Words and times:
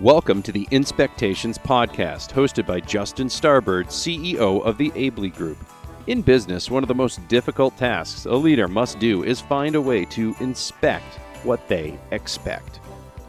Welcome 0.00 0.42
to 0.44 0.52
the 0.52 0.66
Inspectations 0.70 1.58
Podcast, 1.58 2.30
hosted 2.30 2.64
by 2.64 2.80
Justin 2.80 3.26
Starbird, 3.26 3.88
CEO 3.88 4.64
of 4.64 4.78
the 4.78 4.90
Aebli 4.92 5.28
Group. 5.28 5.58
In 6.06 6.22
business, 6.22 6.70
one 6.70 6.82
of 6.82 6.88
the 6.88 6.94
most 6.94 7.28
difficult 7.28 7.76
tasks 7.76 8.24
a 8.24 8.32
leader 8.32 8.66
must 8.66 8.98
do 8.98 9.24
is 9.24 9.42
find 9.42 9.74
a 9.74 9.80
way 9.80 10.06
to 10.06 10.34
inspect 10.40 11.16
what 11.42 11.68
they 11.68 11.98
expect. 12.12 12.80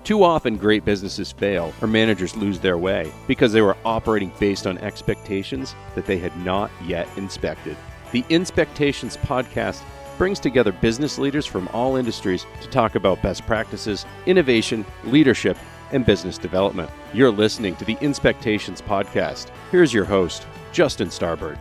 Too 0.06 0.24
often, 0.24 0.56
great 0.56 0.86
businesses 0.86 1.34
fail 1.34 1.74
or 1.82 1.90
managers 1.90 2.38
lose 2.38 2.58
their 2.58 2.78
way 2.78 3.12
because 3.28 3.52
they 3.52 3.62
were 3.62 3.76
operating 3.84 4.32
based 4.40 4.66
on 4.66 4.78
expectations 4.78 5.76
that 5.96 6.06
they 6.06 6.20
had 6.20 6.38
not 6.38 6.72
yet 6.86 7.10
inspected. 7.18 7.76
The 8.14 8.24
Inspectations 8.30 9.18
Podcast 9.18 9.82
brings 10.18 10.40
together 10.40 10.72
business 10.72 11.18
leaders 11.18 11.46
from 11.46 11.68
all 11.74 11.98
industries 11.98 12.46
to 12.62 12.70
talk 12.70 12.96
about 12.96 13.22
best 13.22 13.46
practices, 13.46 14.06
innovation, 14.26 14.86
leadership, 15.04 15.58
and 15.92 16.06
business 16.06 16.38
development. 16.38 16.90
You're 17.14 17.32
listening 17.32 17.76
to 17.78 17.86
the 17.86 17.98
Inspectations 18.02 18.82
Podcast. 18.82 19.50
Here's 19.72 19.94
your 19.94 20.06
host, 20.06 20.46
Justin 20.72 21.10
Starbird. 21.10 21.58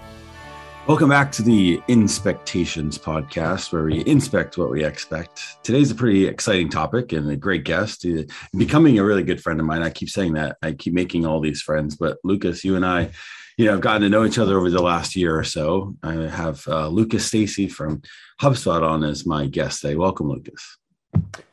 Welcome 0.86 1.10
back 1.10 1.30
to 1.32 1.42
the 1.42 1.80
Inspectations 1.88 2.98
podcast, 2.98 3.72
where 3.72 3.84
we 3.84 4.04
inspect 4.06 4.58
what 4.58 4.70
we 4.70 4.84
expect. 4.84 5.62
Today's 5.62 5.90
a 5.90 5.94
pretty 5.94 6.26
exciting 6.26 6.68
topic 6.68 7.12
and 7.12 7.30
a 7.30 7.36
great 7.36 7.64
guest, 7.64 8.04
uh, 8.06 8.22
becoming 8.56 8.98
a 8.98 9.04
really 9.04 9.22
good 9.22 9.42
friend 9.42 9.60
of 9.60 9.66
mine. 9.66 9.82
I 9.82 9.90
keep 9.90 10.08
saying 10.08 10.32
that. 10.32 10.56
I 10.62 10.72
keep 10.72 10.94
making 10.94 11.26
all 11.26 11.40
these 11.40 11.62
friends, 11.62 11.96
but 11.96 12.18
Lucas, 12.24 12.64
you 12.64 12.74
and 12.76 12.84
I, 12.84 13.10
you 13.56 13.66
know, 13.66 13.72
have 13.72 13.82
gotten 13.82 14.02
to 14.02 14.08
know 14.08 14.24
each 14.24 14.38
other 14.38 14.56
over 14.56 14.70
the 14.70 14.82
last 14.82 15.14
year 15.14 15.38
or 15.38 15.44
so. 15.44 15.94
I 16.02 16.14
have 16.14 16.66
uh, 16.66 16.88
Lucas 16.88 17.26
Stacey 17.26 17.68
from 17.68 18.02
HubSpot 18.40 18.82
on 18.82 19.04
as 19.04 19.26
my 19.26 19.46
guest 19.46 19.82
today. 19.82 19.96
Welcome, 19.96 20.28
Lucas. 20.28 20.78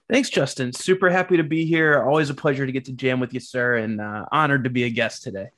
Thanks, 0.09 0.29
Justin. 0.29 0.71
Super 0.71 1.09
happy 1.09 1.38
to 1.38 1.43
be 1.43 1.66
here. 1.66 2.02
Always 2.03 2.29
a 2.29 2.34
pleasure 2.34 2.66
to 2.66 2.71
get 2.71 2.85
to 2.85 2.93
jam 2.93 3.20
with 3.20 3.34
you, 3.34 3.41
sir, 3.41 3.75
and 3.75 3.99
uh, 3.99 4.25
honored 4.31 4.63
to 4.63 4.70
be 4.70 4.85
a 4.85 4.89
guest 4.89 5.23
today. 5.23 5.49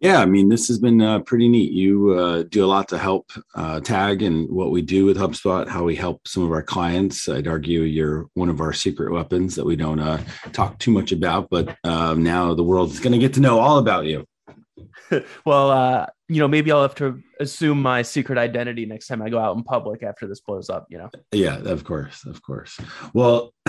Yeah, 0.00 0.22
I 0.22 0.24
mean, 0.24 0.48
this 0.48 0.66
has 0.68 0.78
been 0.78 1.02
uh, 1.02 1.18
pretty 1.20 1.46
neat. 1.46 1.72
You 1.72 2.12
uh, 2.12 2.42
do 2.44 2.64
a 2.64 2.66
lot 2.66 2.88
to 2.88 2.96
help 2.96 3.30
uh, 3.54 3.80
Tag 3.80 4.22
and 4.22 4.48
what 4.48 4.70
we 4.70 4.80
do 4.80 5.04
with 5.04 5.18
HubSpot, 5.18 5.68
how 5.68 5.84
we 5.84 5.94
help 5.94 6.26
some 6.26 6.42
of 6.42 6.52
our 6.52 6.62
clients. 6.62 7.28
I'd 7.28 7.46
argue 7.46 7.82
you're 7.82 8.26
one 8.32 8.48
of 8.48 8.62
our 8.62 8.72
secret 8.72 9.12
weapons 9.12 9.56
that 9.56 9.66
we 9.66 9.76
don't 9.76 10.00
uh, 10.00 10.24
talk 10.52 10.78
too 10.78 10.90
much 10.90 11.12
about, 11.12 11.50
but 11.50 11.76
um, 11.84 12.22
now 12.22 12.54
the 12.54 12.64
world 12.64 12.90
is 12.92 12.98
going 12.98 13.12
to 13.12 13.18
get 13.18 13.34
to 13.34 13.40
know 13.40 13.58
all 13.58 13.76
about 13.76 14.06
you. 14.06 14.26
well, 15.44 15.70
uh, 15.70 16.06
you 16.30 16.38
know, 16.38 16.46
maybe 16.46 16.70
I'll 16.70 16.82
have 16.82 16.94
to 16.96 17.20
assume 17.40 17.82
my 17.82 18.02
secret 18.02 18.38
identity 18.38 18.86
next 18.86 19.08
time 19.08 19.20
I 19.20 19.28
go 19.30 19.40
out 19.40 19.56
in 19.56 19.64
public 19.64 20.04
after 20.04 20.28
this 20.28 20.38
blows 20.38 20.70
up. 20.70 20.86
You 20.88 20.98
know. 20.98 21.10
Yeah, 21.32 21.58
of 21.58 21.82
course, 21.82 22.24
of 22.24 22.40
course. 22.40 22.78
Well, 23.12 23.52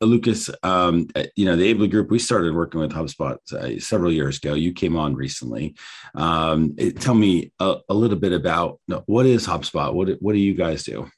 Lucas, 0.00 0.48
um, 0.62 1.08
you 1.36 1.44
know, 1.44 1.54
the 1.54 1.74
Aebli 1.74 1.90
Group, 1.90 2.10
we 2.10 2.18
started 2.18 2.54
working 2.54 2.80
with 2.80 2.92
HubSpot 2.92 3.36
uh, 3.52 3.78
several 3.78 4.10
years 4.10 4.38
ago. 4.38 4.54
You 4.54 4.72
came 4.72 4.96
on 4.96 5.16
recently. 5.16 5.76
Um, 6.14 6.74
tell 6.98 7.14
me 7.14 7.52
a, 7.60 7.76
a, 7.90 7.94
little 7.94 8.18
bit 8.18 8.32
about 8.32 8.80
what 9.04 9.26
is 9.26 9.46
HubSpot. 9.46 9.92
What 9.92 10.08
what 10.20 10.32
do 10.32 10.38
you 10.38 10.54
guys 10.54 10.84
do? 10.84 11.10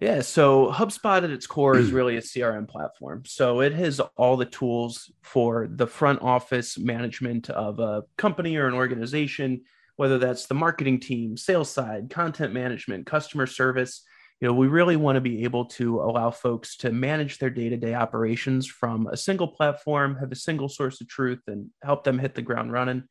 Yeah, 0.00 0.20
so 0.20 0.70
HubSpot 0.70 1.24
at 1.24 1.30
its 1.30 1.46
core 1.46 1.78
is 1.78 1.90
really 1.92 2.18
a 2.18 2.20
CRM 2.20 2.68
platform. 2.68 3.22
So 3.24 3.60
it 3.60 3.72
has 3.72 4.00
all 4.16 4.36
the 4.36 4.44
tools 4.44 5.10
for 5.22 5.66
the 5.68 5.86
front 5.86 6.20
office 6.20 6.78
management 6.78 7.48
of 7.48 7.80
a 7.80 8.04
company 8.18 8.56
or 8.56 8.68
an 8.68 8.74
organization, 8.74 9.62
whether 9.98 10.16
that's 10.16 10.46
the 10.46 10.54
marketing 10.54 11.00
team, 11.00 11.36
sales 11.36 11.68
side, 11.68 12.08
content 12.08 12.54
management, 12.54 13.04
customer 13.04 13.48
service. 13.48 14.04
You 14.40 14.46
know, 14.46 14.54
we 14.54 14.68
really 14.68 14.94
want 14.94 15.16
to 15.16 15.20
be 15.20 15.42
able 15.42 15.64
to 15.64 16.00
allow 16.00 16.30
folks 16.30 16.76
to 16.78 16.92
manage 16.92 17.38
their 17.38 17.50
day-to-day 17.50 17.94
operations 17.94 18.68
from 18.68 19.08
a 19.08 19.16
single 19.16 19.48
platform, 19.48 20.16
have 20.20 20.30
a 20.30 20.36
single 20.36 20.68
source 20.68 21.00
of 21.00 21.08
truth 21.08 21.40
and 21.48 21.66
help 21.82 22.04
them 22.04 22.20
hit 22.20 22.36
the 22.36 22.42
ground 22.42 22.70
running. 22.70 23.02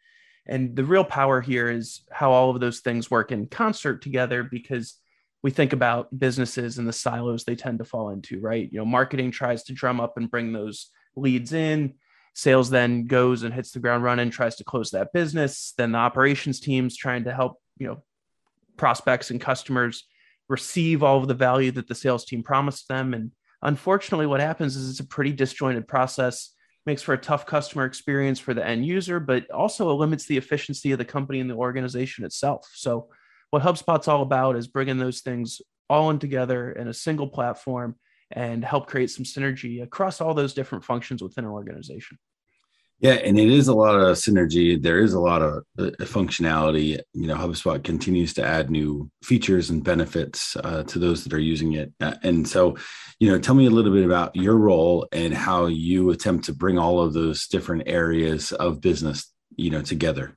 And 0.48 0.78
the 0.78 0.86
real 0.86 1.04
power 1.04 1.42
here 1.42 1.70
is 1.70 2.06
how 2.10 2.32
all 2.32 2.52
of 2.52 2.62
those 2.62 2.80
things 2.80 3.12
work 3.12 3.34
in 3.34 3.48
concert 3.48 4.02
together 4.02 4.44
because 4.44 4.96
we 5.44 5.52
think 5.52 5.74
about 5.74 6.18
businesses 6.18 6.78
and 6.78 6.88
the 6.88 6.94
silos 6.94 7.44
they 7.44 7.58
tend 7.58 7.80
to 7.80 7.86
fall 7.86 8.12
into, 8.12 8.40
right? 8.40 8.70
You 8.72 8.80
know, 8.80 8.86
marketing 8.86 9.32
tries 9.32 9.64
to 9.64 9.74
drum 9.74 10.00
up 10.00 10.16
and 10.16 10.32
bring 10.32 10.54
those 10.54 10.88
leads 11.18 11.52
in. 11.52 11.96
Sales 12.38 12.70
then 12.70 13.06
goes 13.06 13.42
and 13.42 13.52
hits 13.52 13.72
the 13.72 13.80
ground 13.80 14.04
running, 14.04 14.30
tries 14.30 14.58
to 14.58 14.64
close 14.64 14.92
that 14.92 15.12
business. 15.12 15.74
Then 15.76 15.94
the 15.94 15.98
operations 15.98 16.60
team's 16.60 16.96
trying 16.96 17.24
to 17.24 17.34
help, 17.34 17.60
you 17.80 17.88
know, 17.88 18.04
prospects 18.78 19.32
and 19.32 19.42
customers 19.42 20.04
receive 20.48 21.02
all 21.02 21.18
of 21.18 21.28
the 21.28 21.34
value 21.34 21.72
that 21.72 21.88
the 21.88 21.96
sales 21.96 22.26
team 22.26 22.44
promised 22.44 22.88
them. 22.90 23.16
And 23.16 23.32
unfortunately, 23.64 24.28
what 24.28 24.40
happens 24.40 24.76
is 24.76 24.88
it's 24.88 25.00
a 25.00 25.08
pretty 25.08 25.32
disjointed 25.32 25.88
process, 25.88 26.54
makes 26.86 27.02
for 27.02 27.14
a 27.14 27.18
tough 27.18 27.48
customer 27.48 27.86
experience 27.86 28.38
for 28.38 28.54
the 28.54 28.64
end 28.64 28.86
user, 28.86 29.20
but 29.20 29.50
also 29.50 29.92
limits 29.96 30.28
the 30.28 30.38
efficiency 30.38 30.92
of 30.92 31.00
the 31.00 31.06
company 31.06 31.40
and 31.40 31.50
the 31.50 31.56
organization 31.56 32.24
itself. 32.24 32.70
So 32.76 33.10
what 33.50 33.64
HubSpot's 33.64 34.08
all 34.08 34.22
about 34.22 34.58
is 34.58 34.68
bringing 34.68 35.00
those 35.00 35.22
things 35.22 35.60
all 35.90 36.12
in 36.12 36.20
together 36.20 36.72
in 36.72 36.88
a 36.88 36.94
single 36.94 37.30
platform 37.30 37.96
and 38.32 38.64
help 38.64 38.88
create 38.88 39.10
some 39.10 39.26
synergy 39.26 39.82
across 39.82 40.22
all 40.22 40.34
those 40.34 40.54
different 40.54 40.84
functions 40.84 41.22
within 41.22 41.46
an 41.46 41.52
organization. 41.52 42.18
Yeah, 43.00 43.14
and 43.14 43.38
it 43.38 43.50
is 43.50 43.68
a 43.68 43.76
lot 43.76 43.94
of 43.94 44.18
synergy. 44.18 44.82
There 44.82 45.00
is 45.00 45.14
a 45.14 45.20
lot 45.20 45.44
of 45.44 45.64
uh, 45.78 45.92
functionality. 46.00 47.00
You 47.14 47.28
know, 47.28 47.36
HubSpot 47.36 47.84
continues 47.84 48.34
to 48.36 48.44
add 48.44 48.72
new 48.72 49.12
features 49.24 49.70
and 49.70 49.84
benefits 49.84 50.58
uh, 50.58 50.82
to 50.84 50.98
those 50.98 51.24
that 51.24 51.34
are 51.34 51.40
using 51.40 51.74
it. 51.74 51.94
Uh, 52.02 52.16
and 52.24 52.48
so, 52.48 52.76
you 53.20 53.30
know, 53.30 53.38
tell 53.38 53.54
me 53.54 53.68
a 53.68 53.70
little 53.70 53.94
bit 53.94 54.04
about 54.04 54.36
your 54.36 54.58
role 54.58 55.08
and 55.12 55.32
how 55.32 55.68
you 55.68 56.10
attempt 56.10 56.46
to 56.46 56.54
bring 56.54 56.80
all 56.80 57.00
of 57.00 57.14
those 57.14 57.46
different 57.48 57.84
areas 57.86 58.52
of 58.52 58.82
business, 58.82 59.32
you 59.56 59.70
know, 59.70 59.84
together. 59.84 60.36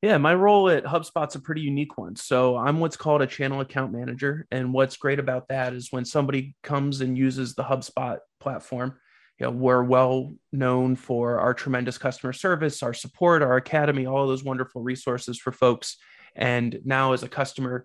Yeah, 0.00 0.16
my 0.18 0.32
role 0.32 0.70
at 0.70 0.84
HubSpot's 0.84 1.34
a 1.34 1.40
pretty 1.40 1.62
unique 1.62 1.98
one. 1.98 2.14
So 2.14 2.56
I'm 2.56 2.78
what's 2.78 2.96
called 2.96 3.20
a 3.20 3.26
channel 3.26 3.60
account 3.60 3.92
manager. 3.92 4.46
And 4.52 4.72
what's 4.72 4.96
great 4.96 5.18
about 5.18 5.48
that 5.48 5.74
is 5.74 5.90
when 5.90 6.04
somebody 6.04 6.54
comes 6.62 7.00
and 7.00 7.18
uses 7.18 7.54
the 7.54 7.64
HubSpot 7.64 8.18
platform, 8.38 8.94
you 9.40 9.46
know, 9.46 9.50
we're 9.50 9.82
well 9.82 10.32
known 10.52 10.94
for 10.94 11.40
our 11.40 11.52
tremendous 11.52 11.98
customer 11.98 12.32
service, 12.32 12.82
our 12.82 12.94
support, 12.94 13.42
our 13.42 13.56
academy, 13.56 14.06
all 14.06 14.28
those 14.28 14.44
wonderful 14.44 14.82
resources 14.82 15.36
for 15.36 15.50
folks. 15.50 15.96
And 16.36 16.80
now 16.84 17.12
as 17.12 17.24
a 17.24 17.28
customer, 17.28 17.84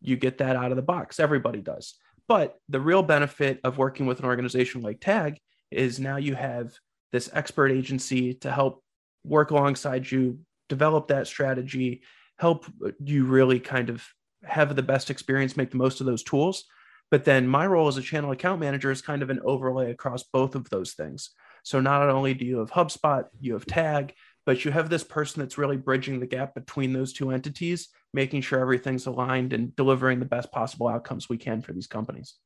you 0.00 0.16
get 0.16 0.38
that 0.38 0.54
out 0.54 0.70
of 0.70 0.76
the 0.76 0.82
box. 0.82 1.18
Everybody 1.18 1.60
does. 1.60 1.94
But 2.28 2.56
the 2.68 2.80
real 2.80 3.02
benefit 3.02 3.58
of 3.64 3.78
working 3.78 4.06
with 4.06 4.20
an 4.20 4.26
organization 4.26 4.82
like 4.82 5.00
Tag 5.00 5.38
is 5.72 5.98
now 5.98 6.18
you 6.18 6.36
have 6.36 6.72
this 7.10 7.30
expert 7.32 7.72
agency 7.72 8.34
to 8.34 8.52
help 8.52 8.84
work 9.24 9.50
alongside 9.50 10.08
you 10.08 10.38
develop 10.68 11.08
that 11.08 11.26
strategy, 11.26 12.02
help 12.38 12.66
you 13.02 13.24
really 13.24 13.60
kind 13.60 13.90
of 13.90 14.06
have 14.44 14.74
the 14.76 14.82
best 14.82 15.10
experience, 15.10 15.56
make 15.56 15.70
the 15.70 15.76
most 15.76 16.00
of 16.00 16.06
those 16.06 16.22
tools. 16.22 16.64
But 17.10 17.24
then 17.24 17.48
my 17.48 17.66
role 17.66 17.88
as 17.88 17.96
a 17.96 18.02
channel 18.02 18.32
account 18.32 18.60
manager 18.60 18.90
is 18.90 19.02
kind 19.02 19.22
of 19.22 19.30
an 19.30 19.40
overlay 19.44 19.90
across 19.90 20.24
both 20.24 20.54
of 20.54 20.68
those 20.70 20.92
things. 20.92 21.30
So 21.64 21.80
not 21.80 22.08
only 22.08 22.34
do 22.34 22.44
you 22.44 22.58
have 22.58 22.70
HubSpot, 22.70 23.24
you 23.40 23.54
have 23.54 23.66
Tag, 23.66 24.14
but 24.46 24.64
you 24.64 24.70
have 24.70 24.88
this 24.88 25.04
person 25.04 25.40
that's 25.40 25.58
really 25.58 25.76
bridging 25.76 26.20
the 26.20 26.26
gap 26.26 26.54
between 26.54 26.92
those 26.92 27.12
two 27.12 27.30
entities, 27.30 27.88
making 28.14 28.42
sure 28.42 28.60
everything's 28.60 29.06
aligned 29.06 29.52
and 29.52 29.74
delivering 29.74 30.20
the 30.20 30.24
best 30.24 30.50
possible 30.52 30.88
outcomes 30.88 31.28
we 31.28 31.36
can 31.36 31.60
for 31.60 31.72
these 31.72 31.86
companies. 31.86 32.36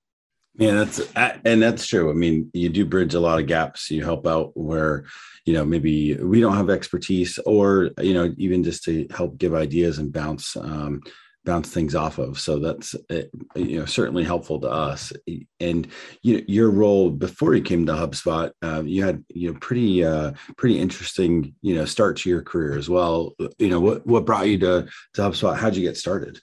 Yeah, 0.54 0.72
that's 0.72 1.00
and 1.44 1.62
that's 1.62 1.86
true. 1.86 2.10
I 2.10 2.12
mean, 2.12 2.50
you 2.52 2.68
do 2.68 2.84
bridge 2.84 3.14
a 3.14 3.20
lot 3.20 3.40
of 3.40 3.46
gaps. 3.46 3.90
You 3.90 4.04
help 4.04 4.26
out 4.26 4.52
where, 4.54 5.06
you 5.46 5.54
know, 5.54 5.64
maybe 5.64 6.14
we 6.16 6.40
don't 6.40 6.56
have 6.56 6.68
expertise, 6.68 7.38
or 7.46 7.90
you 7.98 8.12
know, 8.12 8.34
even 8.36 8.62
just 8.62 8.84
to 8.84 9.06
help 9.10 9.38
give 9.38 9.54
ideas 9.54 9.98
and 9.98 10.12
bounce 10.12 10.54
um, 10.56 11.00
bounce 11.46 11.70
things 11.70 11.94
off 11.94 12.18
of. 12.18 12.38
So 12.38 12.58
that's 12.58 12.94
eh, 13.08 13.24
you 13.56 13.78
know 13.78 13.86
certainly 13.86 14.24
helpful 14.24 14.60
to 14.60 14.70
us. 14.70 15.10
And 15.58 15.88
you 16.20 16.44
your 16.46 16.70
role 16.70 17.10
before 17.10 17.54
you 17.54 17.62
came 17.62 17.86
to 17.86 17.92
HubSpot, 17.92 18.50
uh, 18.62 18.82
you 18.84 19.04
had 19.04 19.24
you 19.28 19.52
know 19.52 19.58
pretty 19.58 20.04
uh, 20.04 20.32
pretty 20.58 20.78
interesting 20.78 21.54
you 21.62 21.75
know 21.76 21.87
start 21.87 22.19
to 22.19 22.31
your 22.31 22.43
career 22.43 22.76
as 22.76 22.90
well. 22.90 23.34
You 23.58 23.70
know 23.70 23.81
what 23.81 24.06
what 24.06 24.26
brought 24.26 24.49
you 24.49 24.58
to 24.58 24.87
to 25.14 25.22
HubSpot? 25.22 25.56
How'd 25.56 25.76
you 25.76 25.82
get 25.82 25.96
started? 25.96 26.40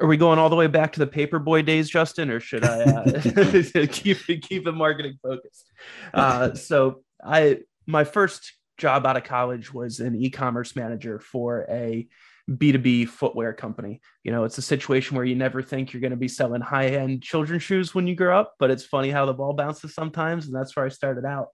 Are 0.00 0.06
we 0.06 0.16
going 0.16 0.38
all 0.38 0.50
the 0.50 0.56
way 0.56 0.66
back 0.66 0.92
to 0.92 0.98
the 0.98 1.06
paperboy 1.06 1.64
days, 1.64 1.88
Justin, 1.88 2.30
or 2.30 2.40
should 2.40 2.64
I 2.64 2.82
uh, 2.82 3.86
keep 3.90 4.18
keep 4.42 4.66
it 4.66 4.72
marketing 4.72 5.18
focused? 5.22 5.70
Uh, 6.12 6.54
so 6.54 7.02
I 7.24 7.60
my 7.86 8.04
first 8.04 8.52
job 8.78 9.06
out 9.06 9.16
of 9.16 9.24
college 9.24 9.72
was 9.72 10.00
an 10.00 10.14
e-commerce 10.14 10.76
manager 10.76 11.18
for 11.18 11.66
a 11.70 12.06
B2B 12.50 13.08
footwear 13.08 13.52
company. 13.52 14.00
You 14.22 14.32
know, 14.32 14.44
it's 14.44 14.58
a 14.58 14.62
situation 14.62 15.16
where 15.16 15.24
you 15.24 15.34
never 15.34 15.62
think 15.62 15.92
you're 15.92 16.00
going 16.00 16.10
to 16.10 16.16
be 16.16 16.28
selling 16.28 16.60
high-end 16.60 17.22
children's 17.22 17.62
shoes 17.62 17.94
when 17.94 18.06
you 18.06 18.14
grow 18.14 18.38
up, 18.38 18.54
but 18.58 18.70
it's 18.70 18.84
funny 18.84 19.10
how 19.10 19.26
the 19.26 19.34
ball 19.34 19.54
bounces 19.54 19.94
sometimes, 19.94 20.46
and 20.46 20.54
that's 20.54 20.76
where 20.76 20.84
I 20.84 20.90
started 20.90 21.24
out. 21.24 21.48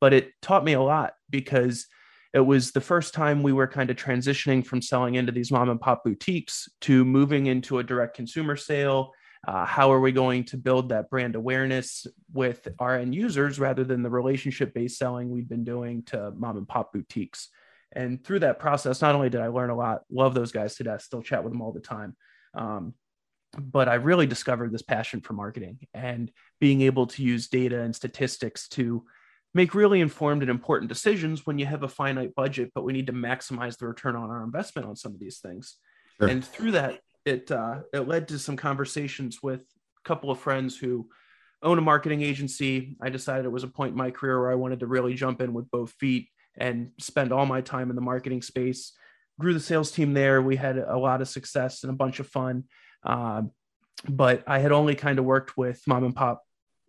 But 0.00 0.12
it 0.12 0.30
taught 0.42 0.64
me 0.64 0.74
a 0.74 0.82
lot 0.82 1.14
because 1.30 1.86
it 2.36 2.44
was 2.52 2.70
the 2.70 2.86
first 2.92 3.10
time 3.14 3.42
we 3.42 3.54
were 3.58 3.66
kind 3.78 3.90
of 3.90 3.96
transitioning 3.96 4.62
from 4.68 4.80
selling 4.90 5.14
into 5.18 5.32
these 5.32 5.50
mom 5.54 5.70
and 5.70 5.80
pop 5.80 6.04
boutiques 6.04 6.68
to 6.86 7.04
moving 7.04 7.46
into 7.46 7.78
a 7.78 7.86
direct 7.90 8.14
consumer 8.20 8.56
sale 8.56 9.00
Uh, 9.46 9.64
how 9.64 9.92
are 9.92 10.00
we 10.00 10.12
going 10.12 10.44
to 10.44 10.56
build 10.56 10.88
that 10.88 11.08
brand 11.08 11.36
awareness 11.36 12.06
with 12.32 12.66
our 12.78 12.98
end 12.98 13.14
users 13.14 13.60
rather 13.60 13.84
than 13.84 14.02
the 14.02 14.10
relationship 14.10 14.74
based 14.74 14.98
selling 14.98 15.30
we've 15.30 15.48
been 15.48 15.64
doing 15.64 16.02
to 16.02 16.32
mom 16.32 16.56
and 16.56 16.66
pop 16.66 16.92
boutiques? 16.92 17.48
And 17.92 18.22
through 18.24 18.40
that 18.40 18.58
process, 18.58 19.00
not 19.00 19.14
only 19.14 19.30
did 19.30 19.40
I 19.40 19.48
learn 19.48 19.70
a 19.70 19.76
lot, 19.76 20.02
love 20.10 20.34
those 20.34 20.52
guys 20.52 20.74
to 20.76 20.84
death, 20.84 21.02
still 21.02 21.22
chat 21.22 21.44
with 21.44 21.52
them 21.52 21.62
all 21.62 21.72
the 21.72 21.80
time. 21.80 22.16
Um, 22.54 22.94
but 23.58 23.88
I 23.88 23.94
really 23.94 24.26
discovered 24.26 24.72
this 24.72 24.82
passion 24.82 25.20
for 25.20 25.34
marketing 25.34 25.78
and 25.94 26.32
being 26.58 26.80
able 26.82 27.06
to 27.06 27.22
use 27.22 27.48
data 27.48 27.80
and 27.80 27.94
statistics 27.94 28.68
to 28.70 29.04
make 29.56 29.74
really 29.74 30.02
informed 30.02 30.42
and 30.42 30.50
important 30.50 30.90
decisions 30.90 31.46
when 31.46 31.58
you 31.58 31.64
have 31.64 31.82
a 31.82 31.88
finite 31.88 32.34
budget, 32.34 32.70
but 32.74 32.84
we 32.84 32.92
need 32.92 33.06
to 33.06 33.12
maximize 33.14 33.78
the 33.78 33.88
return 33.88 34.14
on 34.14 34.28
our 34.28 34.44
investment 34.44 34.86
on 34.86 34.94
some 34.94 35.14
of 35.14 35.18
these 35.18 35.38
things. 35.38 35.76
Sure. 36.20 36.28
And 36.28 36.44
through 36.44 36.72
that, 36.72 37.00
it 37.24 37.50
uh, 37.50 37.80
it 37.94 38.06
led 38.06 38.28
to 38.28 38.38
some 38.38 38.56
conversations 38.56 39.42
with 39.42 39.62
a 39.62 40.08
couple 40.08 40.30
of 40.30 40.38
friends 40.38 40.76
who 40.76 41.08
own 41.62 41.78
a 41.78 41.80
marketing 41.80 42.20
agency. 42.20 42.96
I 43.00 43.08
decided 43.08 43.46
it 43.46 43.50
was 43.50 43.64
a 43.64 43.68
point 43.68 43.92
in 43.92 43.96
my 43.96 44.10
career 44.10 44.38
where 44.38 44.52
I 44.52 44.56
wanted 44.56 44.80
to 44.80 44.86
really 44.86 45.14
jump 45.14 45.40
in 45.40 45.54
with 45.54 45.70
both 45.70 45.90
feet 45.92 46.28
and 46.58 46.90
spend 47.00 47.32
all 47.32 47.46
my 47.46 47.62
time 47.62 47.88
in 47.88 47.96
the 47.96 48.02
marketing 48.02 48.42
space. 48.42 48.92
Grew 49.40 49.54
the 49.54 49.60
sales 49.60 49.90
team 49.90 50.12
there. 50.12 50.42
We 50.42 50.56
had 50.56 50.76
a 50.76 50.98
lot 50.98 51.22
of 51.22 51.28
success 51.28 51.82
and 51.82 51.90
a 51.90 51.96
bunch 51.96 52.20
of 52.20 52.28
fun. 52.28 52.64
Uh, 53.02 53.42
but 54.06 54.44
I 54.46 54.58
had 54.58 54.72
only 54.72 54.94
kind 54.94 55.18
of 55.18 55.24
worked 55.24 55.56
with 55.56 55.80
mom 55.86 56.04
and 56.04 56.14
pop, 56.14 56.42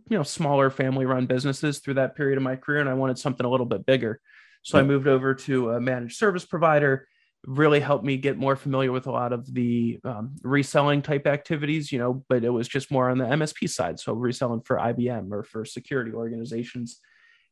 you 0.10 0.18
know, 0.18 0.24
smaller 0.24 0.70
family 0.70 1.06
run 1.06 1.26
businesses 1.26 1.80
through 1.80 1.96
that 1.96 2.16
period 2.16 2.38
of 2.38 2.44
my 2.44 2.56
career, 2.56 2.80
and 2.80 2.90
I 2.90 2.94
wanted 2.94 3.18
something 3.20 3.46
a 3.46 3.50
little 3.50 3.66
bit 3.66 3.86
bigger. 3.86 4.20
So 4.64 4.78
I 4.78 4.84
moved 4.84 5.08
over 5.08 5.34
to 5.34 5.72
a 5.72 5.80
managed 5.80 6.18
service 6.18 6.46
provider 6.46 7.08
really 7.46 7.80
helped 7.80 8.04
me 8.04 8.18
get 8.18 8.38
more 8.38 8.56
familiar 8.56 8.92
with 8.92 9.08
a 9.08 9.12
lot 9.12 9.32
of 9.32 9.52
the 9.54 10.00
um, 10.04 10.36
reselling 10.44 11.02
type 11.02 11.28
activities, 11.28 11.92
you 11.92 11.98
know, 12.00 12.24
but 12.28 12.44
it 12.44 12.50
was 12.50 12.68
just 12.68 12.92
more 12.92 13.10
on 13.10 13.18
the 13.18 13.26
MSP 13.26 13.70
side. 13.70 14.00
So 14.00 14.14
reselling 14.14 14.62
for 14.62 14.78
IBM 14.78 15.32
or 15.32 15.44
for 15.44 15.64
security 15.64 16.12
organizations. 16.12 17.00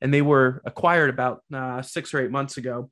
And 0.02 0.14
they 0.14 0.22
were 0.22 0.62
acquired 0.66 1.10
about 1.10 1.42
uh, 1.54 1.82
six 1.82 2.14
or 2.14 2.20
eight 2.20 2.32
months 2.32 2.58
ago. 2.58 2.92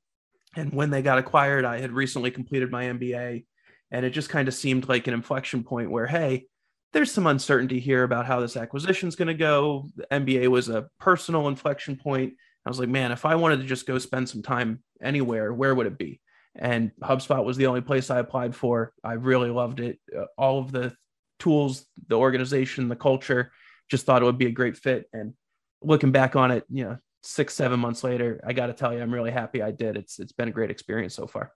And 0.56 0.72
when 0.72 0.92
they 0.92 1.02
got 1.02 1.18
acquired, 1.18 1.66
I 1.66 1.80
had 1.80 1.92
recently 1.92 2.32
completed 2.32 2.72
my 2.72 2.86
MBA. 2.86 3.46
And 3.92 4.06
it 4.06 4.12
just 4.12 4.30
kind 4.30 4.48
of 4.48 4.54
seemed 4.54 4.88
like 4.88 5.08
an 5.08 5.14
inflection 5.14 5.64
point 5.64 5.92
where, 5.92 6.08
hey, 6.08 6.46
there's 6.94 7.12
some 7.12 7.28
uncertainty 7.28 7.80
here 7.80 8.04
about 8.04 8.26
how 8.26 8.40
this 8.40 8.56
acquisition 8.56 9.10
is 9.10 9.16
going 9.16 9.28
to 9.28 9.34
go. 9.34 9.90
The 9.96 10.08
MBA 10.12 10.48
was 10.48 10.70
a 10.70 10.88
personal 11.00 11.48
inflection 11.48 11.96
point. 11.96 12.34
I 12.66 12.70
was 12.70 12.80
like, 12.80 12.90
man, 12.90 13.12
if 13.12 13.26
I 13.26 13.36
wanted 13.36 13.58
to 13.58 13.66
just 13.66 13.86
go 13.86 13.98
spend 13.98 14.30
some 14.30 14.42
time 14.42 14.82
anywhere, 15.02 15.54
where 15.54 15.76
would 15.76 15.88
it 15.88 15.98
be? 15.98 16.22
and 16.56 16.92
HubSpot 17.02 17.44
was 17.44 17.58
the 17.58 17.68
only 17.68 17.82
place 17.82 18.10
I 18.10 18.20
applied 18.20 18.56
for. 18.56 18.94
I 19.04 19.14
really 19.14 19.50
loved 19.50 19.80
it. 19.80 20.00
Uh, 20.16 20.26
all 20.38 20.60
of 20.60 20.72
the 20.72 20.96
tools, 21.40 21.86
the 22.08 22.18
organization, 22.18 22.90
the 22.90 22.96
culture, 22.96 23.52
just 23.90 24.06
thought 24.06 24.22
it 24.22 24.26
would 24.26 24.38
be 24.38 24.46
a 24.46 24.52
great 24.52 24.78
fit. 24.78 25.06
And 25.14 25.34
looking 25.82 26.12
back 26.12 26.36
on 26.36 26.52
it, 26.52 26.64
you 26.70 26.84
know, 26.86 26.98
six, 27.22 27.54
seven 27.54 27.80
months 27.80 28.04
later, 28.04 28.40
I 28.46 28.54
got 28.54 28.68
to 28.68 28.74
tell 28.74 28.94
you, 28.94 29.02
I'm 29.02 29.14
really 29.14 29.32
happy 29.32 29.62
I 29.62 29.72
did. 29.72 29.98
It's 29.98 30.20
it's 30.20 30.32
been 30.32 30.50
a 30.50 30.52
great 30.52 30.72
experience 30.72 31.16
so 31.16 31.28
far. 31.28 31.52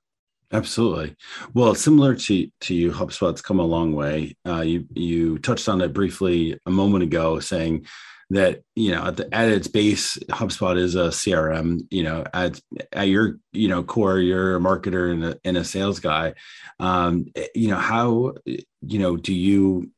Absolutely. 0.54 1.16
Well, 1.54 1.76
similar 1.76 2.16
to 2.16 2.48
to 2.62 2.74
you, 2.74 2.92
HubSpot's 2.92 3.42
come 3.42 3.60
a 3.60 3.66
long 3.66 3.94
way. 3.94 4.38
Uh, 4.48 4.62
you 4.62 4.86
you 4.94 5.40
touched 5.40 5.68
on 5.68 5.82
it 5.82 5.94
briefly 5.94 6.58
a 6.66 6.72
moment 6.72 7.04
ago, 7.04 7.40
saying 7.40 7.86
that 8.30 8.62
you 8.76 8.92
know 8.92 9.06
at, 9.06 9.18
the, 9.18 9.34
at 9.34 9.50
its 9.50 9.68
base 9.68 10.18
hubspot 10.30 10.78
is 10.78 10.96
a 10.96 11.08
crm 11.08 11.80
you 11.90 12.04
know 12.04 12.26
at, 12.34 12.60
at 12.92 13.08
your 13.08 13.38
you 13.54 13.68
know 13.68 13.84
core 13.84 14.20
you're 14.20 14.58
a 14.58 14.60
marketer 14.60 15.12
and 15.12 15.24
a, 15.24 15.40
and 15.46 15.58
a 15.58 15.64
sales 15.64 16.00
guy 16.00 16.34
um, 16.80 17.26
you 17.56 17.70
know 17.70 17.78
how 17.78 18.34
you 18.82 19.00
know 19.00 19.16
do 19.16 19.34
you 19.34 19.90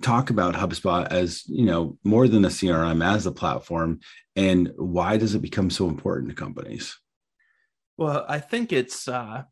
talk 0.00 0.30
about 0.30 0.54
hubspot 0.54 1.08
as 1.10 1.44
you 1.48 1.64
know 1.64 1.98
more 2.04 2.28
than 2.28 2.44
a 2.44 2.48
crm 2.48 3.04
as 3.04 3.26
a 3.26 3.32
platform 3.32 3.98
and 4.36 4.72
why 4.76 5.16
does 5.16 5.34
it 5.34 5.42
become 5.42 5.68
so 5.68 5.88
important 5.88 6.30
to 6.30 6.36
companies 6.36 6.98
well 7.96 8.24
i 8.28 8.38
think 8.38 8.72
it's 8.72 9.08
uh, 9.08 9.42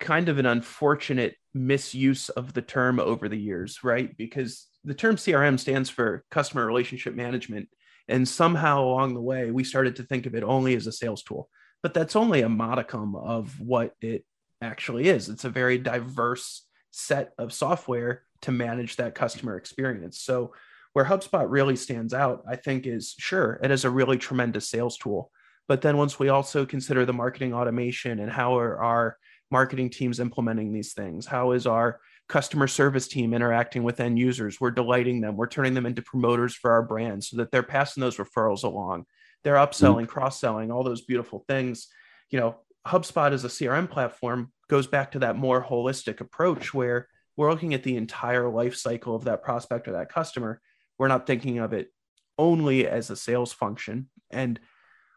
kind 0.00 0.28
of 0.28 0.38
an 0.38 0.46
unfortunate 0.46 1.36
misuse 1.54 2.28
of 2.28 2.52
the 2.52 2.62
term 2.62 3.00
over 3.00 3.28
the 3.28 3.38
years 3.38 3.82
right 3.82 4.16
because 4.16 4.68
the 4.84 4.94
term 4.94 5.16
CRM 5.16 5.58
stands 5.58 5.90
for 5.90 6.24
customer 6.30 6.66
relationship 6.66 7.14
management. 7.14 7.68
And 8.08 8.26
somehow 8.26 8.82
along 8.84 9.14
the 9.14 9.20
way, 9.20 9.50
we 9.50 9.64
started 9.64 9.96
to 9.96 10.02
think 10.02 10.24
of 10.26 10.34
it 10.34 10.42
only 10.42 10.74
as 10.74 10.86
a 10.86 10.92
sales 10.92 11.22
tool. 11.22 11.48
But 11.82 11.94
that's 11.94 12.16
only 12.16 12.40
a 12.40 12.48
modicum 12.48 13.14
of 13.14 13.60
what 13.60 13.94
it 14.00 14.24
actually 14.62 15.08
is. 15.08 15.28
It's 15.28 15.44
a 15.44 15.50
very 15.50 15.78
diverse 15.78 16.64
set 16.90 17.32
of 17.38 17.52
software 17.52 18.22
to 18.42 18.50
manage 18.50 18.96
that 18.96 19.14
customer 19.14 19.56
experience. 19.56 20.20
So, 20.20 20.54
where 20.94 21.04
HubSpot 21.04 21.46
really 21.48 21.76
stands 21.76 22.14
out, 22.14 22.42
I 22.48 22.56
think, 22.56 22.86
is 22.86 23.14
sure, 23.18 23.60
it 23.62 23.70
is 23.70 23.84
a 23.84 23.90
really 23.90 24.16
tremendous 24.16 24.68
sales 24.68 24.96
tool. 24.96 25.30
But 25.68 25.82
then 25.82 25.98
once 25.98 26.18
we 26.18 26.30
also 26.30 26.64
consider 26.64 27.04
the 27.04 27.12
marketing 27.12 27.52
automation 27.52 28.18
and 28.18 28.32
how 28.32 28.58
are 28.58 28.82
our 28.82 29.18
marketing 29.50 29.90
teams 29.90 30.20
implementing 30.20 30.72
these 30.72 30.92
things, 30.92 31.26
how 31.26 31.52
is 31.52 31.66
our 31.66 32.00
customer 32.28 32.66
service 32.66 33.08
team 33.08 33.32
interacting 33.32 33.82
with 33.82 34.00
end 34.00 34.18
users. 34.18 34.60
We're 34.60 34.70
delighting 34.70 35.20
them. 35.20 35.36
We're 35.36 35.48
turning 35.48 35.74
them 35.74 35.86
into 35.86 36.02
promoters 36.02 36.54
for 36.54 36.70
our 36.70 36.82
brand 36.82 37.24
so 37.24 37.38
that 37.38 37.50
they're 37.50 37.62
passing 37.62 38.02
those 38.02 38.18
referrals 38.18 38.64
along. 38.64 39.06
They're 39.44 39.54
upselling, 39.54 40.02
mm-hmm. 40.02 40.06
cross 40.06 40.38
selling, 40.38 40.70
all 40.70 40.84
those 40.84 41.00
beautiful 41.00 41.44
things. 41.48 41.88
You 42.30 42.38
know, 42.38 42.56
HubSpot 42.86 43.32
as 43.32 43.44
a 43.44 43.48
CRM 43.48 43.90
platform 43.90 44.52
goes 44.68 44.86
back 44.86 45.12
to 45.12 45.20
that 45.20 45.36
more 45.36 45.64
holistic 45.64 46.20
approach 46.20 46.74
where 46.74 47.08
we're 47.36 47.50
looking 47.50 47.72
at 47.72 47.82
the 47.82 47.96
entire 47.96 48.48
life 48.48 48.76
cycle 48.76 49.14
of 49.14 49.24
that 49.24 49.42
prospect 49.42 49.88
or 49.88 49.92
that 49.92 50.12
customer. 50.12 50.60
We're 50.98 51.08
not 51.08 51.26
thinking 51.26 51.58
of 51.58 51.72
it 51.72 51.90
only 52.36 52.86
as 52.86 53.08
a 53.10 53.16
sales 53.16 53.52
function. 53.52 54.10
And 54.30 54.60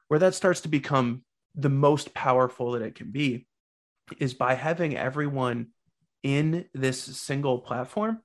where 0.08 0.20
that 0.20 0.36
starts 0.36 0.62
to 0.62 0.70
become 0.70 1.24
the 1.56 1.70
most 1.70 2.14
powerful 2.14 2.72
that 2.72 2.82
it 2.82 2.96
can 2.96 3.12
be 3.12 3.48
is 4.20 4.34
by 4.34 4.56
having 4.56 4.96
everyone 4.98 5.68
in 6.24 6.66
this 6.74 7.00
single 7.02 7.60
platform, 7.60 8.22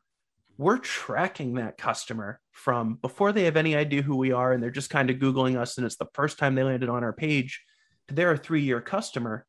we're 0.59 0.79
tracking 0.79 1.55
that 1.55 1.79
customer 1.79 2.41
from 2.53 2.95
before 2.95 3.33
they 3.33 3.45
have 3.45 3.57
any 3.57 3.77
idea 3.77 4.03
who 4.03 4.17
we 4.17 4.33
are 4.33 4.53
and 4.53 4.63
they're 4.63 4.71
just 4.71 4.91
kind 4.91 5.11
of 5.11 5.19
Googling 5.19 5.59
us 5.59 5.77
and 5.77 5.87
it's 5.87 5.97
the 5.97 6.09
first 6.15 6.39
time 6.39 6.55
they 6.55 6.63
landed 6.63 6.89
on 6.89 7.05
our 7.05 7.13
page 7.13 7.63
to 8.09 8.15
they're 8.15 8.33
a 8.33 8.39
three 8.39 8.63
year 8.63 8.81
customer. 8.81 9.47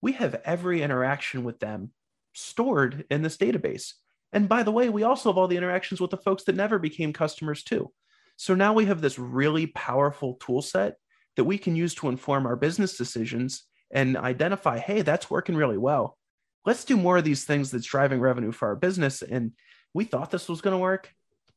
We 0.00 0.12
have 0.12 0.40
every 0.44 0.82
interaction 0.82 1.44
with 1.44 1.60
them 1.60 1.92
stored 2.32 3.04
in 3.10 3.22
this 3.22 3.36
database. 3.36 3.94
And 4.32 4.48
by 4.48 4.62
the 4.62 4.72
way, 4.72 4.88
we 4.88 5.04
also 5.04 5.30
have 5.30 5.38
all 5.38 5.48
the 5.48 5.56
interactions 5.56 6.00
with 6.00 6.10
the 6.10 6.16
folks 6.16 6.44
that 6.44 6.56
never 6.56 6.78
became 6.78 7.12
customers 7.12 7.62
too. 7.62 7.92
So 8.36 8.54
now 8.54 8.72
we 8.72 8.84
have 8.86 9.00
this 9.00 9.18
really 9.18 9.68
powerful 9.68 10.34
tool 10.34 10.62
set 10.62 10.96
that 11.36 11.44
we 11.44 11.58
can 11.58 11.76
use 11.76 11.94
to 11.96 12.08
inform 12.08 12.46
our 12.46 12.56
business 12.56 12.96
decisions 12.96 13.64
and 13.90 14.16
identify, 14.16 14.78
hey, 14.78 15.02
that's 15.02 15.30
working 15.30 15.56
really 15.56 15.78
well 15.78 16.18
let's 16.68 16.84
do 16.84 16.98
more 16.98 17.16
of 17.16 17.24
these 17.24 17.44
things 17.44 17.70
that's 17.70 17.86
driving 17.86 18.20
revenue 18.20 18.52
for 18.52 18.68
our 18.68 18.76
business. 18.76 19.22
And 19.22 19.52
we 19.94 20.04
thought 20.04 20.30
this 20.30 20.50
was 20.50 20.60
going 20.60 20.74
to 20.74 20.78
work, 20.78 21.10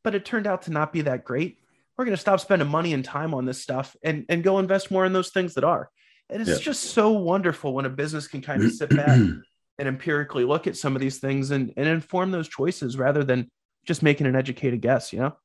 but 0.05 0.15
it 0.15 0.23
turned 0.23 0.47
out 0.47 0.61
to 0.63 0.71
not 0.71 0.93
be 0.93 1.01
that 1.01 1.25
great. 1.25 1.57
We're 1.97 2.05
going 2.05 2.15
to 2.15 2.21
stop 2.21 2.39
spending 2.39 2.69
money 2.69 2.93
and 2.93 3.03
time 3.03 3.33
on 3.33 3.43
this 3.43 3.61
stuff 3.61 3.93
and, 4.03 4.25
and 4.29 4.41
go 4.41 4.57
invest 4.57 4.89
more 4.89 5.05
in 5.05 5.11
those 5.11 5.29
things 5.29 5.55
that 5.55 5.65
are. 5.65 5.89
And 6.29 6.41
it's 6.41 6.49
yeah. 6.49 6.57
just 6.59 6.83
so 6.91 7.11
wonderful 7.11 7.73
when 7.73 7.85
a 7.85 7.89
business 7.89 8.29
can 8.29 8.41
kind 8.41 8.63
of 8.63 8.71
sit 8.71 8.89
back 8.89 9.09
and 9.19 9.43
empirically 9.77 10.45
look 10.45 10.65
at 10.65 10.77
some 10.77 10.95
of 10.95 11.01
these 11.01 11.17
things 11.17 11.51
and, 11.51 11.73
and 11.75 11.89
inform 11.89 12.31
those 12.31 12.47
choices 12.47 12.97
rather 12.97 13.25
than 13.25 13.49
just 13.85 14.01
making 14.01 14.27
an 14.27 14.37
educated 14.37 14.81
guess, 14.81 15.11
you 15.11 15.19
know? 15.19 15.35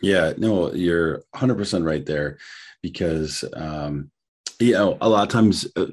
Yeah, 0.00 0.32
no, 0.38 0.72
you're 0.72 1.24
100% 1.34 1.84
right 1.84 2.06
there 2.06 2.38
because 2.82 3.44
um, 3.52 4.12
you 4.60 4.72
know 4.72 4.98
a 5.00 5.08
lot 5.08 5.22
of 5.22 5.28
times 5.28 5.66
uh, 5.76 5.86